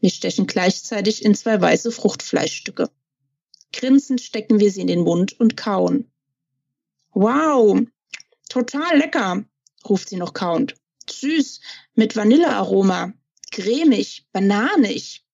[0.00, 2.90] Wir stechen gleichzeitig in zwei weiße Fruchtfleischstücke.
[3.72, 6.10] Grinsend stecken wir sie in den Mund und kauen.
[7.12, 7.80] Wow,
[8.48, 9.44] total lecker,
[9.88, 10.76] ruft sie noch kauend.
[11.10, 11.60] Süß,
[11.94, 13.12] mit Vanillearoma,
[13.50, 15.24] cremig, bananig.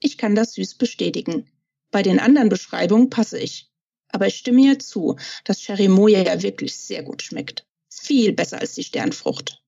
[0.00, 1.48] Ich kann das süß bestätigen.
[1.90, 3.70] Bei den anderen Beschreibungen passe ich.
[4.08, 7.66] Aber ich stimme ihr zu, dass Cherimoya ja wirklich sehr gut schmeckt.
[7.88, 9.61] Viel besser als die Sternfrucht.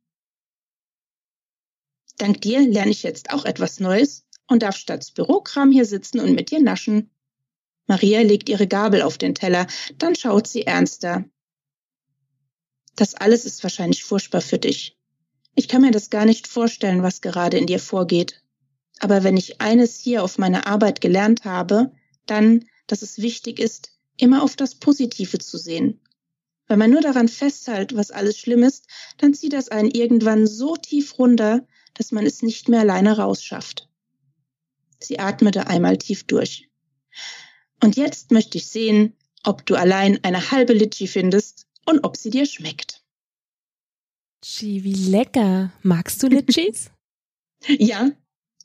[2.19, 6.35] Dank dir lerne ich jetzt auch etwas Neues und darf statt Bürokram hier sitzen und
[6.35, 7.11] mit dir naschen.
[7.87, 9.67] Maria legt ihre Gabel auf den Teller,
[9.99, 11.25] dann schaut sie ernster.
[12.97, 14.97] Das alles ist wahrscheinlich furchtbar für dich.
[15.55, 18.43] Ich kann mir das gar nicht vorstellen, was gerade in dir vorgeht.
[19.01, 21.93] Aber wenn ich eines hier auf meiner Arbeit gelernt habe,
[22.27, 26.01] dann, dass es wichtig ist, immer auf das Positive zu sehen.
[26.67, 28.87] Wenn man nur daran festhält, was alles schlimm ist,
[29.19, 33.89] dann zieht das einen irgendwann so tief runter, dass man es nicht mehr alleine rausschafft.
[35.01, 36.69] Sie atmete einmal tief durch.
[37.83, 42.31] Und jetzt möchte ich sehen, ob du allein eine halbe Litschi findest und ob sie
[42.31, 43.03] dir schmeckt.
[44.43, 45.73] Gee, wie lecker.
[45.83, 46.91] Magst du Litschis?
[47.67, 48.11] ja,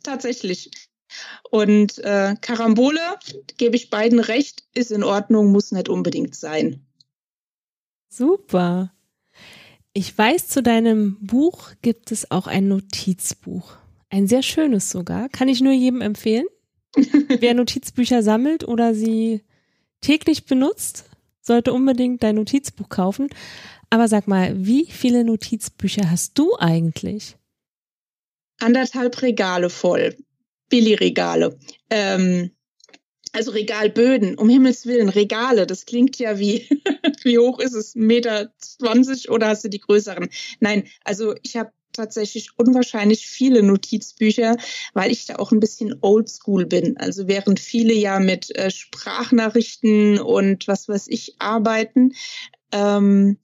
[0.03, 0.71] tatsächlich.
[1.49, 2.99] Und äh, Karambole,
[3.57, 6.85] gebe ich beiden recht, ist in Ordnung, muss nicht unbedingt sein.
[8.09, 8.93] Super.
[9.93, 13.77] Ich weiß, zu deinem Buch gibt es auch ein Notizbuch.
[14.09, 15.29] Ein sehr schönes sogar.
[15.29, 16.45] Kann ich nur jedem empfehlen.
[16.95, 19.43] Wer Notizbücher sammelt oder sie
[20.01, 21.05] täglich benutzt,
[21.41, 23.29] sollte unbedingt dein Notizbuch kaufen.
[23.89, 27.35] Aber sag mal, wie viele Notizbücher hast du eigentlich?
[28.59, 30.15] Anderthalb Regale voll.
[30.69, 31.57] Billigregale.
[31.89, 32.51] Ähm,
[33.31, 36.67] also Regalböden, um Himmels Willen, Regale, das klingt ja wie,
[37.23, 40.29] wie hoch ist es, Meter zwanzig oder hast du die größeren?
[40.59, 44.57] Nein, also ich habe tatsächlich unwahrscheinlich viele Notizbücher,
[44.93, 46.97] weil ich da auch ein bisschen oldschool bin.
[46.97, 52.13] Also während viele ja mit äh, Sprachnachrichten und was weiß ich arbeiten,
[52.71, 53.37] ähm,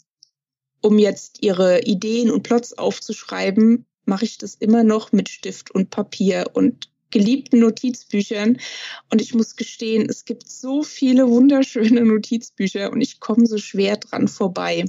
[0.82, 5.90] um jetzt ihre Ideen und Plots aufzuschreiben, mache ich das immer noch mit Stift und
[5.90, 8.58] Papier und geliebten Notizbüchern.
[9.10, 13.96] Und ich muss gestehen, es gibt so viele wunderschöne Notizbücher und ich komme so schwer
[13.96, 14.84] dran vorbei.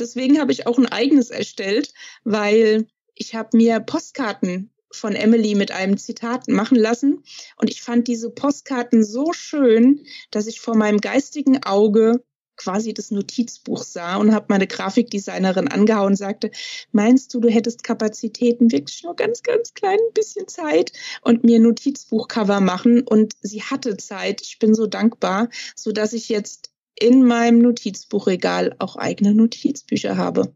[0.00, 1.92] Deswegen habe ich auch ein eigenes erstellt,
[2.24, 7.22] weil ich habe mir Postkarten von Emily mit einem Zitat machen lassen.
[7.56, 12.24] Und ich fand diese Postkarten so schön, dass ich vor meinem geistigen Auge
[12.56, 16.50] quasi das Notizbuch sah und habe meine Grafikdesignerin angehauen und sagte,
[16.92, 20.92] meinst du, du hättest Kapazitäten, wirklich nur ganz, ganz klein bisschen Zeit
[21.22, 23.02] und mir Notizbuchcover machen?
[23.02, 24.42] Und sie hatte Zeit.
[24.42, 30.54] Ich bin so dankbar, so dass ich jetzt in meinem Notizbuchregal auch eigene Notizbücher habe.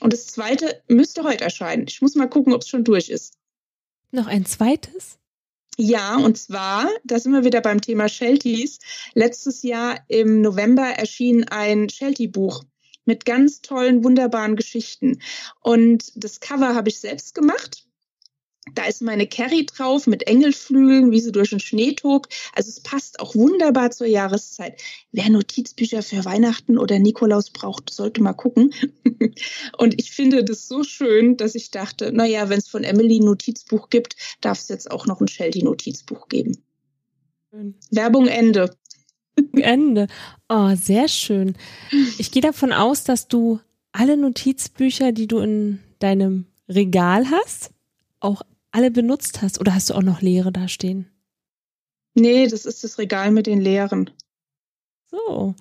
[0.00, 1.86] Und das zweite müsste heute erscheinen.
[1.88, 3.34] Ich muss mal gucken, ob es schon durch ist.
[4.10, 5.18] Noch ein zweites?
[5.80, 8.80] Ja, und zwar, da sind wir wieder beim Thema Shelties.
[9.14, 12.64] Letztes Jahr im November erschien ein Sheltie-Buch
[13.04, 15.20] mit ganz tollen, wunderbaren Geschichten.
[15.60, 17.87] Und das Cover habe ich selbst gemacht.
[18.74, 22.34] Da ist meine Carrie drauf mit Engelflügeln, wie sie durch den Schnee tobt.
[22.54, 24.80] Also es passt auch wunderbar zur Jahreszeit.
[25.12, 28.72] Wer Notizbücher für Weihnachten oder Nikolaus braucht, sollte mal gucken.
[29.78, 33.24] Und ich finde das so schön, dass ich dachte, naja, wenn es von Emily ein
[33.24, 36.58] Notizbuch gibt, darf es jetzt auch noch ein Shelty-Notizbuch geben.
[37.50, 37.74] Schön.
[37.90, 38.76] Werbung Ende.
[39.52, 40.08] Ende.
[40.48, 41.56] Oh, sehr schön.
[42.18, 43.60] Ich gehe davon aus, dass du
[43.92, 47.70] alle Notizbücher, die du in deinem Regal hast,
[48.20, 48.42] auch
[48.78, 51.10] alle benutzt hast oder hast du auch noch leere da stehen?
[52.14, 54.08] Nee, das ist das Regal mit den leeren.
[55.10, 55.56] So,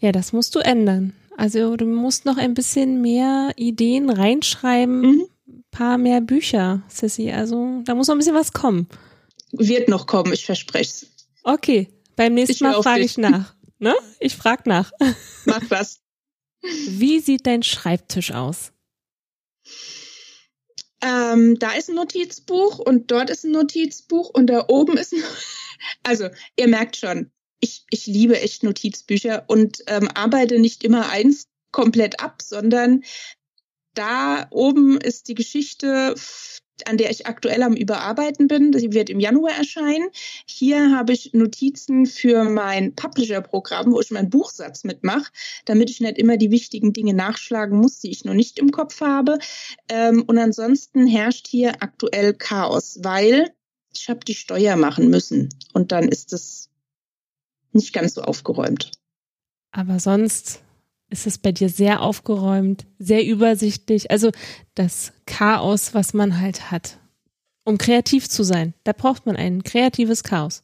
[0.00, 1.12] ja, das musst du ändern.
[1.36, 5.26] Also du musst noch ein bisschen mehr Ideen reinschreiben, mhm.
[5.48, 7.32] ein paar mehr Bücher, Sissy.
[7.32, 8.86] Also da muss noch ein bisschen was kommen.
[9.50, 11.06] Wird noch kommen, ich verspreche es.
[11.42, 13.54] Okay, beim nächsten ich Mal frage ich nach.
[13.82, 13.94] Ne?
[14.18, 14.92] Ich frage nach.
[15.46, 16.00] Mach was.
[16.60, 18.72] Wie sieht dein Schreibtisch aus?
[21.02, 25.22] Ähm, da ist ein Notizbuch und dort ist ein Notizbuch und da oben ist ein.
[26.02, 31.48] Also, ihr merkt schon, ich, ich liebe echt Notizbücher und ähm, arbeite nicht immer eins
[31.72, 33.02] komplett ab, sondern
[33.94, 36.14] da oben ist die Geschichte
[36.86, 38.72] an der ich aktuell am Überarbeiten bin.
[38.72, 40.08] Sie wird im Januar erscheinen.
[40.46, 45.30] Hier habe ich Notizen für mein Publisher-Programm, wo ich meinen Buchsatz mitmache,
[45.64, 49.00] damit ich nicht immer die wichtigen Dinge nachschlagen muss, die ich noch nicht im Kopf
[49.00, 49.38] habe.
[49.88, 53.50] Ähm, und ansonsten herrscht hier aktuell Chaos, weil
[53.92, 55.48] ich habe die Steuer machen müssen.
[55.72, 56.68] Und dann ist es
[57.72, 58.92] nicht ganz so aufgeräumt.
[59.72, 60.62] Aber sonst
[61.10, 64.10] ist es bei dir sehr aufgeräumt, sehr übersichtlich.
[64.10, 64.30] Also
[64.74, 66.98] das Chaos, was man halt hat.
[67.64, 70.62] Um kreativ zu sein, da braucht man ein kreatives Chaos.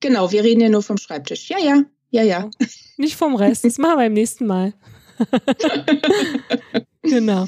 [0.00, 1.48] Genau, wir reden ja nur vom Schreibtisch.
[1.48, 2.50] Ja, ja, ja, ja.
[2.96, 3.64] Nicht vom Rest.
[3.64, 4.74] Das machen wir beim nächsten Mal.
[7.02, 7.46] genau.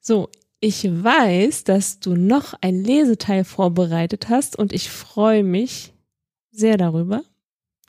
[0.00, 0.28] So,
[0.60, 5.92] ich weiß, dass du noch ein Leseteil vorbereitet hast und ich freue mich
[6.50, 7.22] sehr darüber.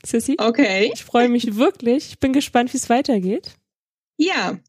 [0.05, 0.35] Sissy.
[0.37, 0.91] Okay.
[0.93, 2.09] Ich freue mich wirklich.
[2.09, 3.51] Ich bin gespannt, wie es weitergeht.
[4.17, 4.59] Ja.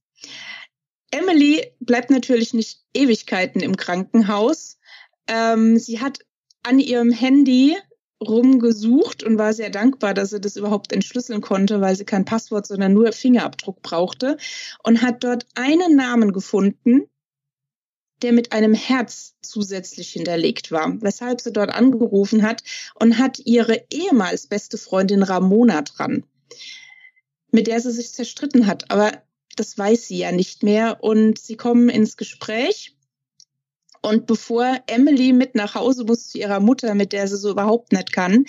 [1.10, 4.78] Emily bleibt natürlich nicht Ewigkeiten im Krankenhaus.
[5.26, 6.18] Ähm, sie hat
[6.62, 7.76] an ihrem Handy
[8.20, 12.66] rumgesucht und war sehr dankbar, dass sie das überhaupt entschlüsseln konnte, weil sie kein Passwort,
[12.66, 14.38] sondern nur Fingerabdruck brauchte
[14.82, 17.02] und hat dort einen Namen gefunden,
[18.24, 22.62] der mit einem Herz zusätzlich hinterlegt war, weshalb sie dort angerufen hat
[22.94, 26.24] und hat ihre ehemals beste Freundin Ramona dran,
[27.50, 28.90] mit der sie sich zerstritten hat.
[28.90, 29.12] Aber
[29.56, 32.96] das weiß sie ja nicht mehr und sie kommen ins Gespräch.
[34.00, 37.92] Und bevor Emily mit nach Hause muss zu ihrer Mutter, mit der sie so überhaupt
[37.92, 38.46] nicht kann,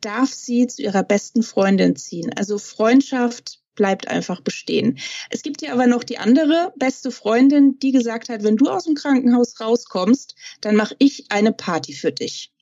[0.00, 2.32] darf sie zu ihrer besten Freundin ziehen.
[2.32, 4.98] Also Freundschaft bleibt einfach bestehen.
[5.30, 8.84] Es gibt ja aber noch die andere beste Freundin, die gesagt hat, wenn du aus
[8.84, 12.52] dem Krankenhaus rauskommst, dann mache ich eine Party für dich.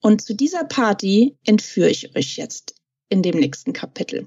[0.00, 2.74] Und zu dieser Party entführe ich euch jetzt
[3.08, 4.26] in dem nächsten Kapitel.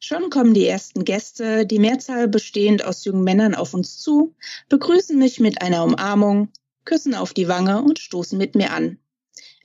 [0.00, 4.36] Schon kommen die ersten Gäste, die Mehrzahl bestehend aus jungen Männern, auf uns zu,
[4.68, 6.50] begrüßen mich mit einer Umarmung,
[6.84, 8.98] küssen auf die Wange und stoßen mit mir an.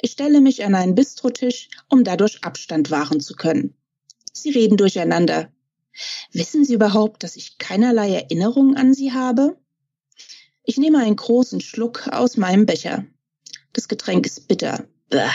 [0.01, 3.73] Ich stelle mich an einen Bistrotisch, um dadurch Abstand wahren zu können.
[4.33, 5.51] Sie reden durcheinander.
[6.31, 9.57] Wissen Sie überhaupt, dass ich keinerlei Erinnerung an Sie habe?
[10.63, 13.05] Ich nehme einen großen Schluck aus meinem Becher.
[13.73, 14.87] Das Getränk ist bitter.
[15.09, 15.29] Bäh.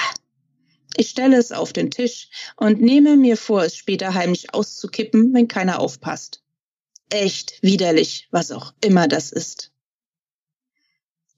[0.97, 5.47] Ich stelle es auf den Tisch und nehme mir vor, es später heimlich auszukippen, wenn
[5.47, 6.43] keiner aufpasst.
[7.09, 9.71] Echt widerlich, was auch immer das ist.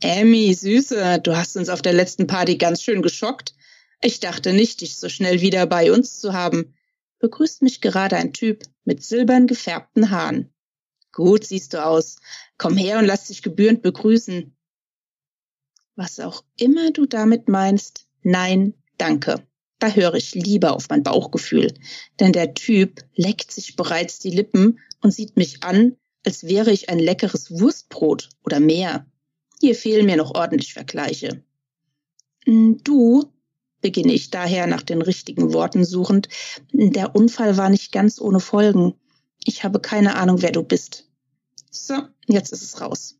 [0.00, 3.54] Emmy, Süße, du hast uns auf der letzten Party ganz schön geschockt.
[4.00, 6.74] Ich dachte nicht, dich so schnell wieder bei uns zu haben
[7.20, 10.52] begrüßt mich gerade ein Typ mit silbern gefärbten Haaren.
[11.12, 12.16] Gut siehst du aus.
[12.58, 14.56] Komm her und lass dich gebührend begrüßen.
[15.96, 19.46] Was auch immer du damit meinst, nein, danke.
[19.78, 21.72] Da höre ich lieber auf mein Bauchgefühl,
[22.20, 26.90] denn der Typ leckt sich bereits die Lippen und sieht mich an, als wäre ich
[26.90, 29.06] ein leckeres Wurstbrot oder mehr.
[29.58, 31.42] Hier fehlen mir noch ordentlich Vergleiche.
[32.44, 33.32] Du
[33.80, 36.28] beginne ich daher nach den richtigen Worten suchend.
[36.72, 38.94] Der Unfall war nicht ganz ohne Folgen.
[39.44, 41.08] Ich habe keine Ahnung, wer du bist.
[41.70, 41.94] So,
[42.26, 43.18] jetzt ist es raus.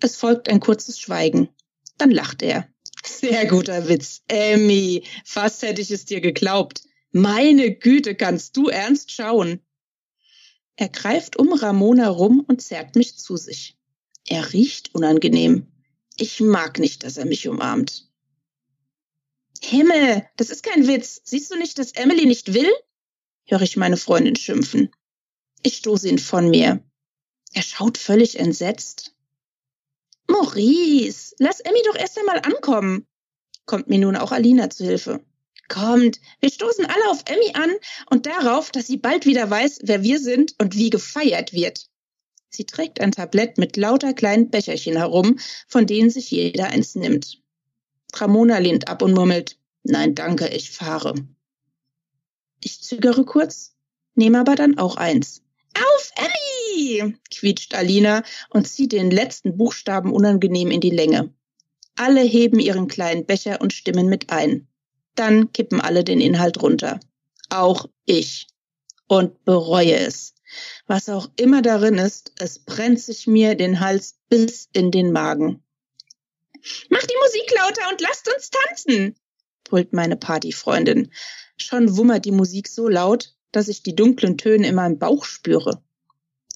[0.00, 1.48] Es folgt ein kurzes Schweigen.
[1.98, 2.68] Dann lacht er.
[3.04, 4.22] Sehr guter Witz.
[4.28, 6.82] Emmy, fast hätte ich es dir geglaubt.
[7.10, 9.60] Meine Güte, kannst du ernst schauen?
[10.76, 13.76] Er greift um Ramona rum und zerrt mich zu sich.
[14.26, 15.66] Er riecht unangenehm.
[16.16, 18.07] Ich mag nicht, dass er mich umarmt.
[19.64, 21.20] Himmel, das ist kein Witz.
[21.24, 22.70] Siehst du nicht, dass Emily nicht will?
[23.46, 24.90] höre ich meine Freundin schimpfen.
[25.62, 26.82] Ich stoße ihn von mir.
[27.52, 29.14] Er schaut völlig entsetzt.
[30.28, 33.06] Maurice, lass Emmy doch erst einmal ankommen.
[33.64, 35.24] Kommt mir nun auch Alina zu Hilfe.
[35.68, 37.70] Kommt, wir stoßen alle auf Emmy an
[38.10, 41.88] und darauf, dass sie bald wieder weiß, wer wir sind und wie gefeiert wird.
[42.50, 47.42] Sie trägt ein Tablett mit lauter kleinen Becherchen herum, von denen sich jeder eins nimmt.
[48.20, 51.14] Ramona lehnt ab und murmelt, nein, danke, ich fahre.
[52.62, 53.74] Ich zögere kurz,
[54.14, 55.42] nehme aber dann auch eins.
[55.74, 57.14] Auf, Emmy!
[57.30, 61.32] Quietscht Alina und zieht den letzten Buchstaben unangenehm in die Länge.
[61.96, 64.68] Alle heben ihren kleinen Becher und stimmen mit ein.
[65.14, 67.00] Dann kippen alle den Inhalt runter.
[67.50, 68.46] Auch ich.
[69.08, 70.34] Und bereue es.
[70.86, 75.62] Was auch immer darin ist, es brennt sich mir den Hals bis in den Magen.
[76.90, 79.16] Mach die Musik lauter und lasst uns tanzen,
[79.64, 81.12] brüllt meine Partyfreundin.
[81.56, 85.82] Schon wummert die Musik so laut, dass ich die dunklen Töne in meinem Bauch spüre.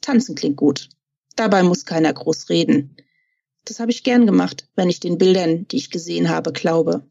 [0.00, 0.88] Tanzen klingt gut.
[1.36, 2.96] Dabei muss keiner groß reden.
[3.64, 7.08] Das habe ich gern gemacht, wenn ich den Bildern, die ich gesehen habe, glaube.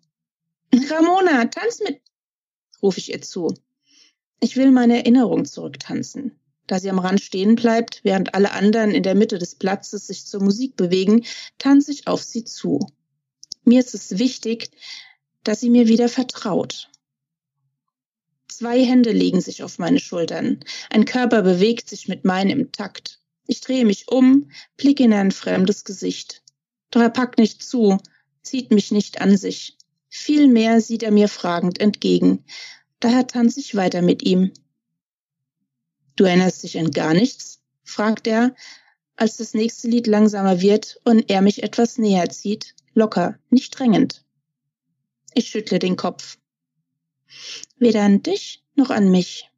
[0.90, 2.02] Ramona, tanz mit,
[2.82, 3.54] rufe ich ihr zu.
[4.40, 6.40] Ich will meine Erinnerung zurücktanzen.
[6.72, 10.26] Da sie am Rand stehen bleibt, während alle anderen in der Mitte des Platzes sich
[10.26, 11.26] zur Musik bewegen,
[11.58, 12.88] tanze ich auf sie zu.
[13.66, 14.70] Mir ist es wichtig,
[15.44, 16.90] dass sie mir wieder vertraut.
[18.48, 20.62] Zwei Hände legen sich auf meine Schultern.
[20.90, 23.20] Ein Körper bewegt sich mit meinem Takt.
[23.48, 26.42] Ich drehe mich um, blicke in ein fremdes Gesicht.
[26.90, 27.98] Doch er packt nicht zu,
[28.44, 29.76] zieht mich nicht an sich.
[30.08, 32.46] Vielmehr sieht er mir fragend entgegen.
[33.02, 34.54] Daher tanze ich weiter mit ihm.
[36.16, 37.60] Du erinnerst dich an gar nichts?
[37.84, 38.56] fragt er,
[39.16, 44.24] als das nächste Lied langsamer wird und er mich etwas näher zieht, locker, nicht drängend.
[45.34, 46.38] Ich schüttle den Kopf.
[47.78, 49.50] Weder an dich noch an mich.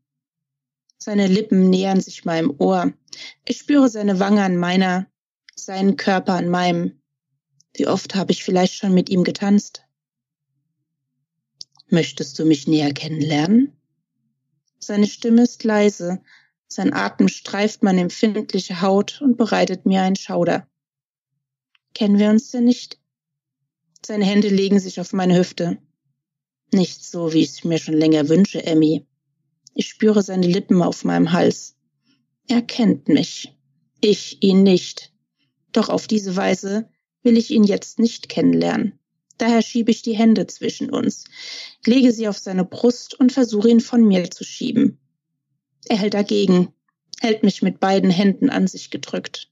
[0.98, 2.94] Seine Lippen nähern sich meinem Ohr.
[3.46, 5.08] Ich spüre seine Wange an meiner,
[5.56, 7.02] seinen Körper an meinem.
[7.74, 9.84] Wie oft habe ich vielleicht schon mit ihm getanzt?
[11.88, 13.74] Möchtest du mich näher kennenlernen?
[14.80, 16.22] Seine Stimme ist leise,
[16.74, 20.68] sein Atem streift meine empfindliche Haut und bereitet mir einen Schauder.
[21.94, 23.00] Kennen wir uns denn nicht?
[24.06, 25.78] Seine Hände legen sich auf meine Hüfte.
[26.74, 29.06] Nicht so, wie ich es mir schon länger wünsche, Emmy.
[29.76, 31.76] Ich spüre seine Lippen auf meinem Hals.
[32.48, 33.56] Er kennt mich.
[34.02, 35.14] Ich ihn nicht.
[35.72, 36.90] Doch auf diese Weise
[37.22, 39.00] will ich ihn jetzt nicht kennenlernen.
[39.38, 41.26] Daher schiebe ich die Hände zwischen uns,
[41.86, 45.00] lege sie auf seine Brust und versuche ihn von mir zu schieben.
[45.86, 46.74] Er hält dagegen,
[47.20, 49.50] hält mich mit beiden Händen an sich gedrückt.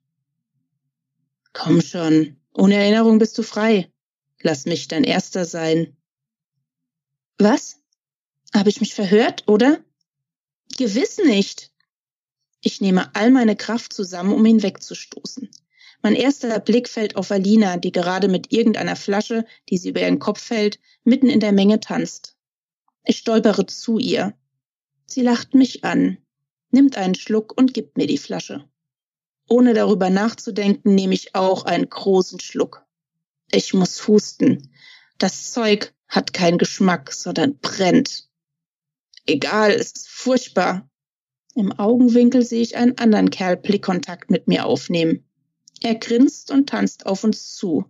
[1.53, 3.91] Komm schon, ohne Erinnerung bist du frei.
[4.41, 5.95] Lass mich dein Erster sein.
[7.37, 7.77] Was?
[8.53, 9.83] Habe ich mich verhört, oder?
[10.77, 11.71] Gewiss nicht.
[12.61, 15.49] Ich nehme all meine Kraft zusammen, um ihn wegzustoßen.
[16.03, 20.19] Mein erster Blick fällt auf Alina, die gerade mit irgendeiner Flasche, die sie über ihren
[20.19, 22.35] Kopf hält, mitten in der Menge tanzt.
[23.03, 24.33] Ich stolpere zu ihr.
[25.11, 26.19] Sie lacht mich an,
[26.69, 28.63] nimmt einen Schluck und gibt mir die Flasche.
[29.49, 32.85] Ohne darüber nachzudenken, nehme ich auch einen großen Schluck.
[33.51, 34.71] Ich muss husten.
[35.17, 38.29] Das Zeug hat keinen Geschmack, sondern brennt.
[39.25, 40.89] Egal, es ist furchtbar.
[41.55, 45.25] Im Augenwinkel sehe ich einen anderen Kerl Blickkontakt mit mir aufnehmen.
[45.81, 47.83] Er grinst und tanzt auf uns zu.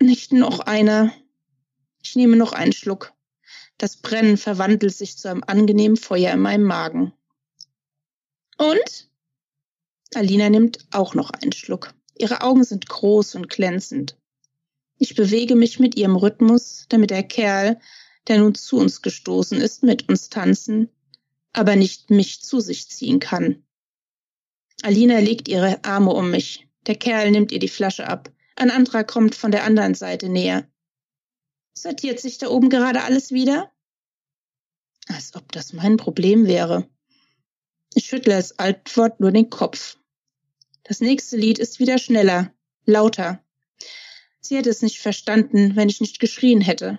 [0.00, 1.12] Nicht noch einer.
[2.02, 3.12] Ich nehme noch einen Schluck.
[3.78, 7.12] Das Brennen verwandelt sich zu einem angenehmen Feuer in meinem Magen.
[8.56, 9.08] Und?
[10.14, 11.94] Alina nimmt auch noch einen Schluck.
[12.16, 14.18] Ihre Augen sind groß und glänzend.
[14.98, 17.78] Ich bewege mich mit ihrem Rhythmus, damit der Kerl,
[18.26, 20.88] der nun zu uns gestoßen ist, mit uns tanzen,
[21.52, 23.62] aber nicht mich zu sich ziehen kann.
[24.82, 26.68] Alina legt ihre Arme um mich.
[26.86, 28.32] Der Kerl nimmt ihr die Flasche ab.
[28.56, 30.68] Ein anderer kommt von der anderen Seite näher.
[31.82, 33.70] Sortiert sich da oben gerade alles wieder?
[35.06, 36.88] Als ob das mein Problem wäre.
[37.94, 39.96] Ich schüttle als Antwort nur den Kopf.
[40.82, 42.52] Das nächste Lied ist wieder schneller,
[42.84, 43.42] lauter.
[44.40, 46.98] Sie hätte es nicht verstanden, wenn ich nicht geschrien hätte.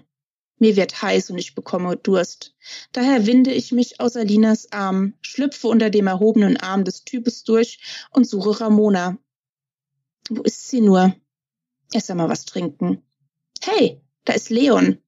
[0.60, 2.56] Mir wird heiß und ich bekomme Durst.
[2.92, 8.08] Daher winde ich mich aus Alinas Arm, schlüpfe unter dem erhobenen Arm des Types durch
[8.12, 9.18] und suche Ramona.
[10.30, 11.16] Wo ist sie nur?
[11.92, 13.04] Erst einmal was trinken.
[13.62, 15.00] Hey, da ist Leon.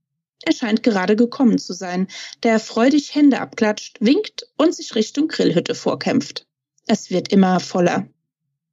[0.43, 2.07] Er scheint gerade gekommen zu sein,
[2.41, 6.47] der freudig Hände abklatscht, winkt und sich Richtung Grillhütte vorkämpft.
[6.87, 8.07] Es wird immer voller.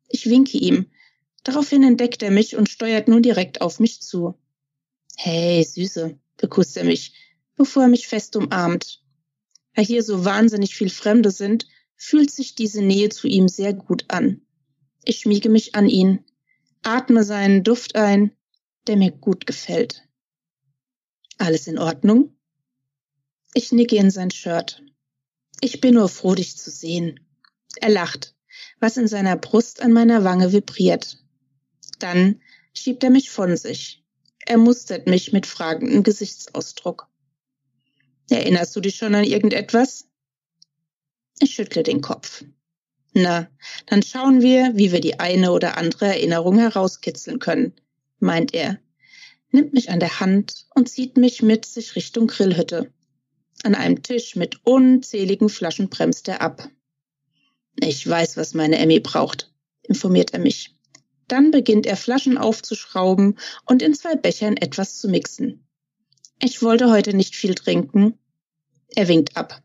[0.09, 0.87] Ich winke ihm.
[1.45, 4.39] Daraufhin entdeckt er mich und steuert nun direkt auf mich zu.
[5.19, 7.13] Hey, Süße, begrüßt er mich,
[7.57, 9.03] bevor er mich fest umarmt.
[9.75, 14.07] Da hier so wahnsinnig viel Fremde sind, fühlt sich diese Nähe zu ihm sehr gut
[14.09, 14.41] an.
[15.05, 16.25] Ich schmiege mich an ihn,
[16.83, 18.33] atme seinen Duft ein,
[18.87, 20.08] der mir gut gefällt.
[21.39, 22.37] Alles in Ordnung?
[23.55, 24.83] Ich nicke in sein Shirt.
[25.61, 27.21] Ich bin nur froh, dich zu sehen.
[27.81, 28.35] Er lacht,
[28.81, 31.19] was in seiner Brust an meiner Wange vibriert.
[31.99, 32.41] Dann
[32.75, 34.05] schiebt er mich von sich.
[34.47, 37.09] Er mustert mich mit fragendem Gesichtsausdruck.
[38.31, 40.09] Erinnerst du dich schon an irgendetwas?
[41.41, 42.45] Ich schüttle den Kopf.
[43.15, 43.49] Na,
[43.87, 47.73] dann schauen wir, wie wir die eine oder andere Erinnerung herauskitzeln können,
[48.19, 48.79] meint er,
[49.51, 52.93] nimmt mich an der Hand und zieht mich mit sich Richtung Grillhütte.
[53.65, 56.69] An einem Tisch mit unzähligen Flaschen bremst er ab.
[57.81, 60.75] Ich weiß, was meine Emmy braucht, informiert er mich.
[61.27, 65.67] Dann beginnt er Flaschen aufzuschrauben und in zwei Bechern etwas zu mixen.
[66.41, 68.19] Ich wollte heute nicht viel trinken.
[68.95, 69.63] Er winkt ab.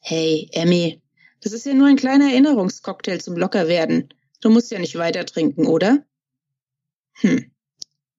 [0.00, 1.00] Hey, Emmy,
[1.40, 4.12] das ist ja nur ein kleiner Erinnerungscocktail zum Lockerwerden.
[4.40, 6.04] Du musst ja nicht weiter trinken, oder?
[7.20, 7.50] Hm,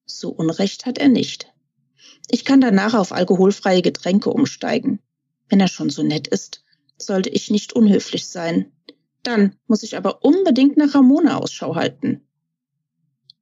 [0.05, 1.51] so Unrecht hat er nicht.
[2.29, 4.99] Ich kann danach auf alkoholfreie Getränke umsteigen.
[5.49, 6.63] Wenn er schon so nett ist,
[6.97, 8.71] sollte ich nicht unhöflich sein.
[9.23, 12.27] Dann muss ich aber unbedingt nach Ramona Ausschau halten.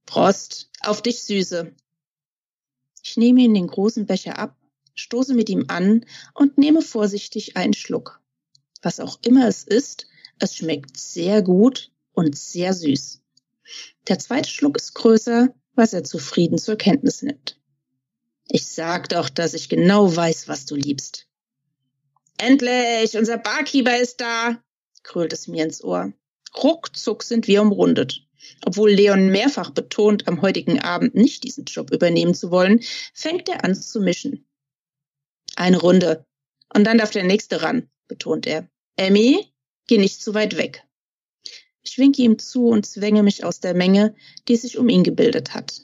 [0.06, 1.74] Prost, auf dich, Süße.
[3.04, 4.58] Ich nehme ihn den großen Becher ab,
[4.96, 8.22] stoße mit ihm an und nehme vorsichtig einen Schluck.
[8.82, 10.08] Was auch immer es ist,
[10.40, 13.22] es schmeckt sehr gut und sehr süß.
[14.08, 17.60] Der zweite Schluck ist größer, was er zufrieden zur Kenntnis nimmt.
[18.48, 21.28] Ich sag doch, dass ich genau weiß, was du liebst.
[22.38, 24.62] Endlich, unser Barkeeper ist da,
[25.04, 26.14] krölt es mir ins Ohr.
[26.56, 28.28] Ruckzuck sind wir umrundet.
[28.66, 32.82] Obwohl Leon mehrfach betont, am heutigen Abend nicht diesen Job übernehmen zu wollen,
[33.14, 34.46] fängt er an zu mischen.
[35.56, 36.26] Eine Runde.
[36.74, 38.68] Und dann darf der nächste ran, betont er.
[38.98, 39.54] Emmy,
[39.88, 40.84] geh nicht zu weit weg.
[41.84, 44.16] Ich winke ihm zu und zwänge mich aus der Menge,
[44.48, 45.82] die sich um ihn gebildet hat.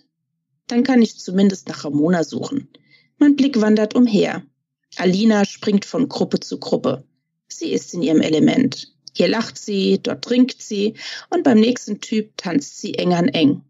[0.67, 2.69] Dann kann ich zumindest nach Ramona suchen.
[3.17, 4.43] Mein Blick wandert umher.
[4.95, 7.03] Alina springt von Gruppe zu Gruppe.
[7.47, 8.93] Sie ist in ihrem Element.
[9.13, 10.93] Hier lacht sie, dort trinkt sie
[11.29, 13.63] und beim nächsten Typ tanzt sie eng an eng.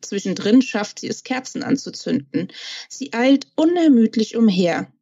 [0.00, 2.48] Zwischendrin schafft sie es, Kerzen anzuzünden.
[2.88, 4.92] Sie eilt unermüdlich umher.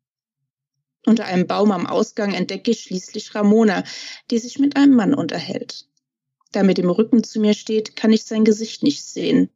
[1.06, 3.84] Unter einem Baum am Ausgang entdecke ich schließlich Ramona,
[4.30, 5.86] die sich mit einem Mann unterhält.
[6.54, 9.50] Da mit dem Rücken zu mir steht, kann ich sein Gesicht nicht sehen.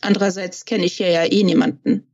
[0.00, 2.06] Andererseits kenne ich hier ja eh niemanden.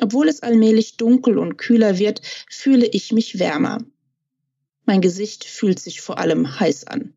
[0.00, 3.78] Obwohl es allmählich dunkel und kühler wird, fühle ich mich wärmer.
[4.86, 7.14] Mein Gesicht fühlt sich vor allem heiß an.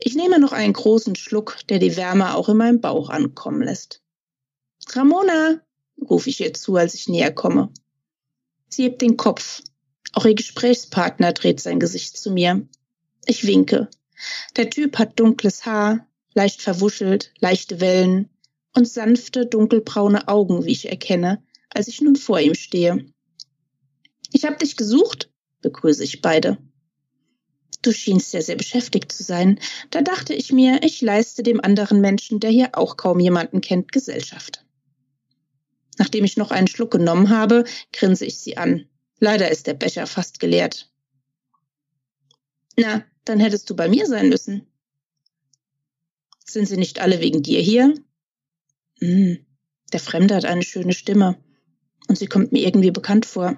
[0.00, 4.02] Ich nehme noch einen großen Schluck, der die Wärme auch in meinem Bauch ankommen lässt.
[4.88, 5.60] Ramona,
[6.00, 7.72] rufe ich ihr zu, als ich näher komme.
[8.68, 9.62] Sie hebt den Kopf.
[10.14, 12.66] Auch ihr Gesprächspartner dreht sein Gesicht zu mir.
[13.24, 13.88] Ich winke.
[14.56, 18.28] Der Typ hat dunkles Haar, leicht verwuschelt, leichte Wellen
[18.74, 23.06] und sanfte, dunkelbraune Augen, wie ich erkenne, als ich nun vor ihm stehe.
[24.32, 25.30] Ich hab dich gesucht,
[25.62, 26.58] begrüße ich beide.
[27.82, 29.58] Du schienst ja sehr beschäftigt zu sein.
[29.90, 33.90] Da dachte ich mir, ich leiste dem anderen Menschen, der hier auch kaum jemanden kennt,
[33.90, 34.64] Gesellschaft.
[35.96, 38.86] Nachdem ich noch einen Schluck genommen habe, grinse ich sie an.
[39.18, 40.90] Leider ist der Becher fast geleert.
[42.76, 44.66] Na, dann hättest du bei mir sein müssen.
[46.44, 47.94] Sind sie nicht alle wegen dir hier?
[48.98, 49.46] Hm,
[49.92, 51.36] der Fremde hat eine schöne Stimme
[52.08, 53.56] und sie kommt mir irgendwie bekannt vor.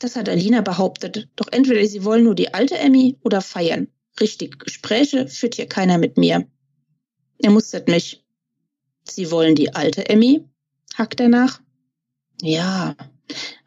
[0.00, 1.28] Das hat Alina behauptet.
[1.36, 3.88] Doch entweder sie wollen nur die alte Emmy oder feiern.
[4.20, 6.46] Richtig, Gespräche führt hier keiner mit mir.
[7.38, 8.24] Er mustert mich.
[9.04, 10.44] Sie wollen die alte Emmy?
[10.94, 11.60] hackt er nach.
[12.42, 12.96] Ja,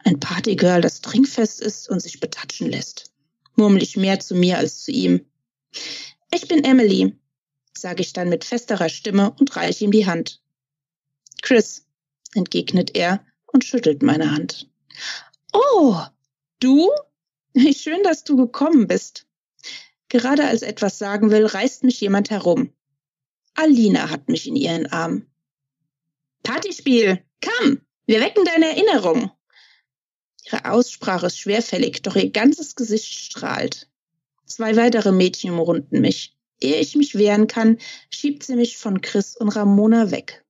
[0.04, 3.09] ein Partygirl, das trinkfest ist und sich betatschen lässt
[3.60, 5.26] murmel ich mehr zu mir als zu ihm.
[6.32, 7.20] Ich bin Emily,
[7.78, 10.42] sage ich dann mit festerer Stimme und reiche ihm die Hand.
[11.42, 11.86] Chris,
[12.34, 14.70] entgegnet er und schüttelt meine Hand.
[15.52, 15.98] Oh,
[16.60, 16.90] du?
[17.76, 19.28] Schön, dass du gekommen bist.
[20.08, 22.72] Gerade als etwas sagen will, reißt mich jemand herum.
[23.56, 25.26] Alina hat mich in ihren Arm.
[26.44, 29.32] Partyspiel, komm, wir wecken deine Erinnerung.
[30.52, 33.88] Ihre Aussprache ist schwerfällig, doch ihr ganzes Gesicht strahlt.
[34.46, 36.36] Zwei weitere Mädchen umrunden mich.
[36.60, 37.78] Ehe ich mich wehren kann,
[38.10, 40.44] schiebt sie mich von Chris und Ramona weg.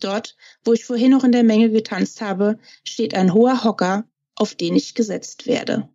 [0.00, 4.54] Dort, wo ich vorhin noch in der Menge getanzt habe, steht ein hoher Hocker, auf
[4.54, 5.88] den ich gesetzt werde.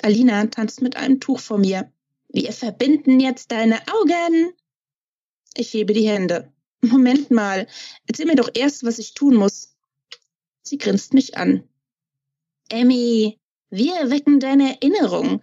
[0.00, 1.92] Alina tanzt mit einem Tuch vor mir.
[2.28, 4.52] Wir verbinden jetzt deine Augen.
[5.54, 6.50] Ich hebe die Hände.
[6.80, 7.66] Moment mal,
[8.06, 9.76] erzähl mir doch erst, was ich tun muss.
[10.62, 11.68] Sie grinst mich an.
[12.72, 15.42] Emmy, wir wecken deine Erinnerung.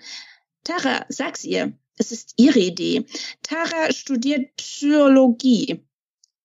[0.64, 1.74] Tara, sag's ihr.
[1.96, 3.06] Es ist ihre Idee.
[3.44, 5.86] Tara studiert Psychologie.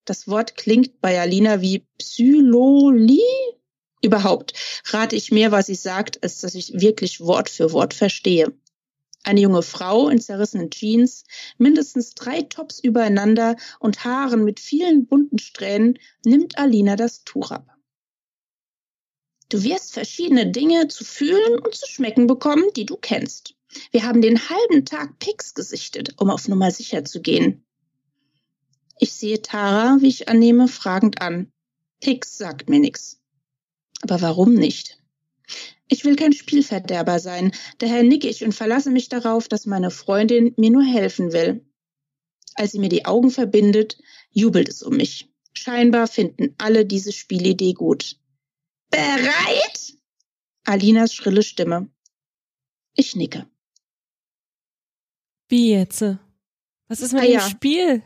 [0.05, 3.23] Das Wort klingt bei Alina wie Psyloli.
[4.03, 4.53] Überhaupt
[4.89, 8.53] rate ich mehr, was sie sagt, als dass ich wirklich Wort für Wort verstehe.
[9.23, 11.25] Eine junge Frau in zerrissenen Jeans,
[11.57, 17.74] mindestens drei Tops übereinander und Haaren mit vielen bunten Strähnen, nimmt Alina das Tuch ab.
[19.49, 23.55] Du wirst verschiedene Dinge zu fühlen und zu schmecken bekommen, die du kennst.
[23.91, 27.65] Wir haben den halben Tag Pix gesichtet, um auf Nummer sicher zu gehen.
[28.99, 31.53] Ich sehe Tara, wie ich annehme, fragend an.
[32.01, 33.21] Pix sagt mir nichts.
[34.03, 34.99] Aber warum nicht?
[35.89, 40.55] Ich will kein Spielverderber sein, daher nicke ich und verlasse mich darauf, dass meine Freundin
[40.57, 41.65] mir nur helfen will.
[42.55, 43.99] Als sie mir die Augen verbindet,
[44.31, 45.29] jubelt es um mich.
[45.53, 48.17] Scheinbar finden alle diese Spielidee gut.
[48.95, 49.97] Bereit?
[50.65, 51.89] Alinas schrille Stimme.
[52.95, 53.47] Ich nicke.
[55.49, 56.05] Wie jetzt?
[56.87, 57.41] Was ist mit Ah dem ja.
[57.41, 58.03] Spiel?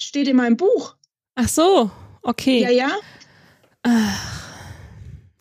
[0.00, 0.96] Steht in meinem Buch.
[1.34, 1.90] Ach so,
[2.22, 2.62] okay.
[2.62, 2.96] Ja, ja.
[3.82, 4.46] Ach,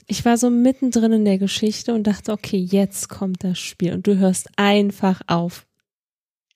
[0.08, 4.06] ich war so mittendrin in der Geschichte und dachte, okay, jetzt kommt das Spiel und
[4.08, 5.66] du hörst einfach auf.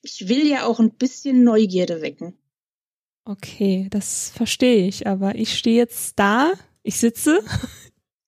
[0.01, 2.37] Ich will ja auch ein bisschen Neugierde wecken.
[3.23, 6.51] Okay, das verstehe ich, aber ich stehe jetzt da,
[6.83, 7.41] ich sitze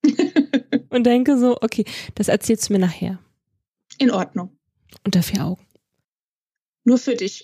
[0.89, 1.85] und denke so, okay,
[2.15, 3.19] das erzählst du mir nachher.
[3.97, 4.57] In Ordnung.
[5.05, 5.65] Unter vier Augen.
[6.83, 7.43] Nur für dich.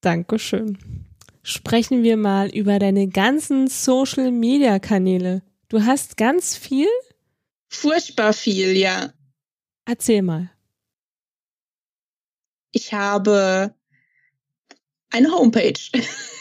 [0.00, 0.78] Dankeschön.
[1.42, 5.42] Sprechen wir mal über deine ganzen Social Media Kanäle.
[5.68, 6.88] Du hast ganz viel?
[7.68, 9.12] Furchtbar viel, ja.
[9.84, 10.50] Erzähl mal.
[12.72, 13.74] Ich habe
[15.10, 15.74] eine Homepage.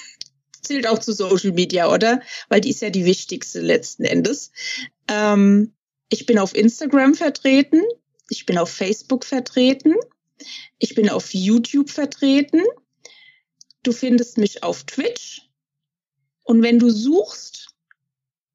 [0.63, 2.21] Zählt auch zu Social Media, oder?
[2.49, 4.51] Weil die ist ja die wichtigste letzten Endes.
[5.07, 5.73] Ähm,
[6.09, 7.81] ich bin auf Instagram vertreten.
[8.29, 9.95] Ich bin auf Facebook vertreten.
[10.79, 12.61] Ich bin auf YouTube vertreten.
[13.83, 15.49] Du findest mich auf Twitch.
[16.43, 17.73] Und wenn du suchst,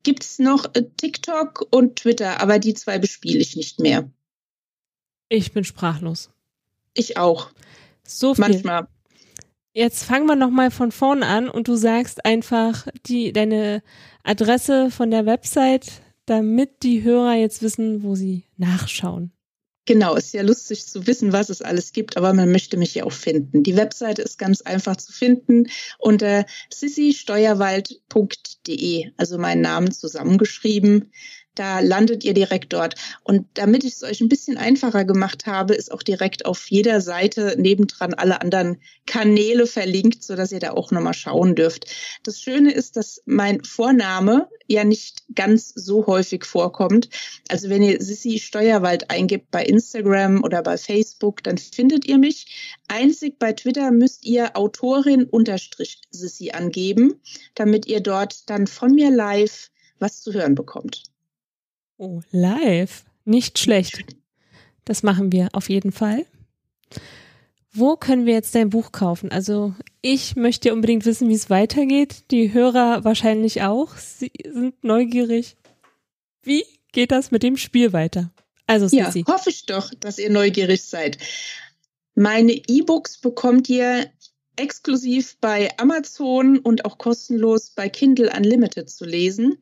[0.03, 4.11] gibt's noch äh, TikTok und Twitter, aber die zwei bespiele ich nicht mehr.
[5.29, 6.31] Ich bin sprachlos.
[6.95, 7.51] Ich auch.
[8.05, 8.43] So viel.
[8.43, 8.89] Manchmal.
[9.79, 13.85] Jetzt fangen wir noch mal von vorne an und du sagst einfach die deine
[14.25, 19.31] Adresse von der Website, damit die Hörer jetzt wissen, wo sie nachschauen.
[19.87, 23.05] Genau, ist ja lustig zu wissen, was es alles gibt, aber man möchte mich ja
[23.05, 23.63] auch finden.
[23.63, 25.69] Die Webseite ist ganz einfach zu finden
[26.01, 31.13] unter sissysteuerwald.de, also meinen Namen zusammengeschrieben.
[31.59, 32.95] Da landet ihr direkt dort.
[33.25, 37.01] Und damit ich es euch ein bisschen einfacher gemacht habe, ist auch direkt auf jeder
[37.01, 41.87] Seite nebendran alle anderen Kanäle verlinkt, sodass ihr da auch nochmal schauen dürft.
[42.23, 47.09] Das Schöne ist, dass mein Vorname ja nicht ganz so häufig vorkommt.
[47.49, 52.79] Also wenn ihr Sissi Steuerwald eingibt bei Instagram oder bei Facebook, dann findet ihr mich.
[52.87, 57.21] Einzig bei Twitter müsst ihr Autorin unterstrich Sissi angeben,
[57.57, 61.03] damit ihr dort dann von mir live was zu hören bekommt.
[61.99, 63.05] Oh, live.
[63.25, 64.05] Nicht schlecht.
[64.85, 66.25] Das machen wir auf jeden Fall.
[67.73, 69.31] Wo können wir jetzt dein Buch kaufen?
[69.31, 72.25] Also ich möchte unbedingt wissen, wie es weitergeht.
[72.31, 73.95] Die Hörer wahrscheinlich auch.
[73.97, 75.57] Sie sind neugierig.
[76.43, 78.31] Wie geht das mit dem Spiel weiter?
[78.67, 79.25] Also Ja, Sissi.
[79.29, 81.19] hoffe ich doch, dass ihr neugierig seid.
[82.15, 84.07] Meine E-Books bekommt ihr
[84.59, 89.59] exklusiv bei Amazon und auch kostenlos bei Kindle Unlimited zu lesen.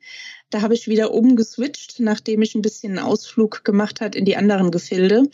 [0.51, 4.37] Da habe ich wieder umgeswitcht, nachdem ich ein bisschen einen Ausflug gemacht hat in die
[4.37, 5.25] anderen Gefilde.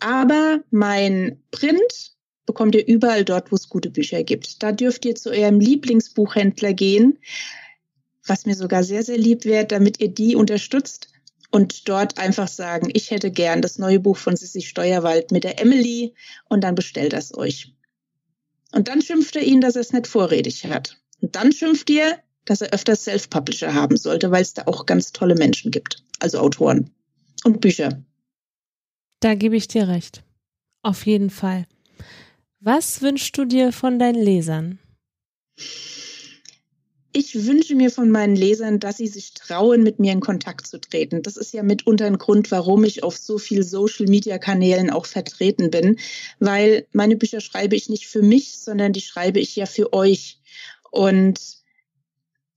[0.00, 2.12] Aber mein Print
[2.46, 4.62] bekommt ihr überall dort, wo es gute Bücher gibt.
[4.62, 7.18] Da dürft ihr zu eurem Lieblingsbuchhändler gehen,
[8.26, 11.08] was mir sogar sehr, sehr lieb wäre, damit ihr die unterstützt
[11.50, 15.60] und dort einfach sagen, ich hätte gern das neue Buch von Sissi Steuerwald mit der
[15.60, 16.14] Emily
[16.48, 17.71] und dann bestellt das euch.
[18.72, 20.98] Und dann schimpft er ihn, dass er es nicht vorrätig hat.
[21.20, 25.12] Und dann schimpft ihr, dass er öfters Self-Publisher haben sollte, weil es da auch ganz
[25.12, 26.90] tolle Menschen gibt, also Autoren
[27.44, 28.02] und Bücher.
[29.20, 30.24] Da gebe ich dir recht.
[30.82, 31.66] Auf jeden Fall.
[32.58, 34.78] Was wünschst du dir von deinen Lesern?
[37.14, 40.80] Ich wünsche mir von meinen Lesern, dass sie sich trauen, mit mir in Kontakt zu
[40.80, 41.22] treten.
[41.22, 45.98] Das ist ja mitunter ein Grund, warum ich auf so viel Social-Media-Kanälen auch vertreten bin,
[46.38, 50.40] weil meine Bücher schreibe ich nicht für mich, sondern die schreibe ich ja für euch.
[50.90, 51.38] Und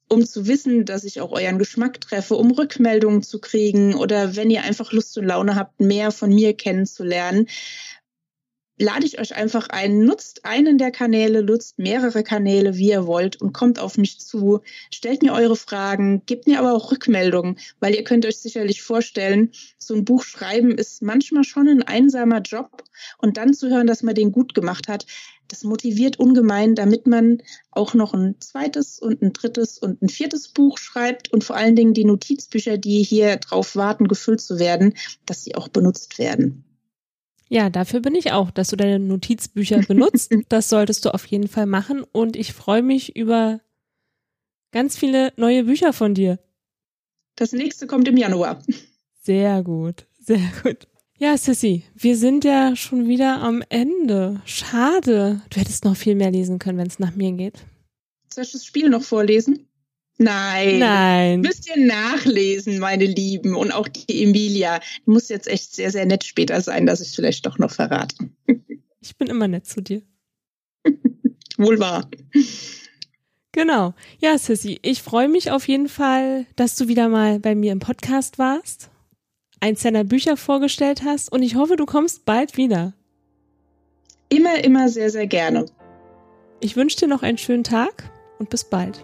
[0.08, 4.51] um zu wissen, dass ich auch euren Geschmack treffe, um Rückmeldungen zu kriegen oder wenn
[4.51, 7.47] ihr einfach Lust und Laune habt, mehr von mir kennenzulernen,
[8.78, 13.41] lade ich euch einfach ein, nutzt einen der Kanäle, nutzt mehrere Kanäle, wie ihr wollt
[13.41, 14.61] und kommt auf mich zu,
[14.91, 19.51] stellt mir eure Fragen, gebt mir aber auch Rückmeldungen, weil ihr könnt euch sicherlich vorstellen,
[19.78, 22.84] so ein Buch schreiben ist manchmal schon ein einsamer Job
[23.17, 25.05] und dann zu hören, dass man den gut gemacht hat,
[25.47, 30.47] das motiviert ungemein, damit man auch noch ein zweites und ein drittes und ein viertes
[30.49, 34.95] Buch schreibt und vor allen Dingen die Notizbücher, die hier drauf warten, gefüllt zu werden,
[35.26, 36.65] dass sie auch benutzt werden.
[37.47, 40.33] Ja, dafür bin ich auch, dass du deine Notizbücher benutzt.
[40.49, 43.61] das solltest du auf jeden Fall machen und ich freue mich über
[44.71, 46.39] ganz viele neue Bücher von dir.
[47.35, 48.61] Das nächste kommt im Januar.
[49.21, 50.87] Sehr gut, sehr gut.
[51.17, 54.41] Ja, Sissy, wir sind ja schon wieder am Ende.
[54.45, 55.41] Schade.
[55.49, 57.59] Du hättest noch viel mehr lesen können, wenn es nach mir geht.
[58.33, 59.67] Soll ich das Spiel noch vorlesen?
[60.18, 60.80] Nein.
[60.80, 61.41] Nein.
[61.41, 63.55] Müsst ihr nachlesen, meine Lieben.
[63.55, 64.80] Und auch die Emilia.
[65.05, 68.16] Muss jetzt echt sehr, sehr nett später sein, dass ich es vielleicht doch noch verrate.
[69.01, 70.01] Ich bin immer nett zu dir.
[71.57, 72.09] Wohl wahr.
[73.51, 73.93] Genau.
[74.20, 77.80] Ja, Sissy, ich freue mich auf jeden Fall, dass du wieder mal bei mir im
[77.80, 78.89] Podcast warst,
[79.59, 82.93] eins deiner Bücher vorgestellt hast und ich hoffe, du kommst bald wieder.
[84.30, 85.68] Immer, immer sehr, sehr gerne.
[86.59, 89.03] Ich wünsche dir noch einen schönen Tag und bis bald.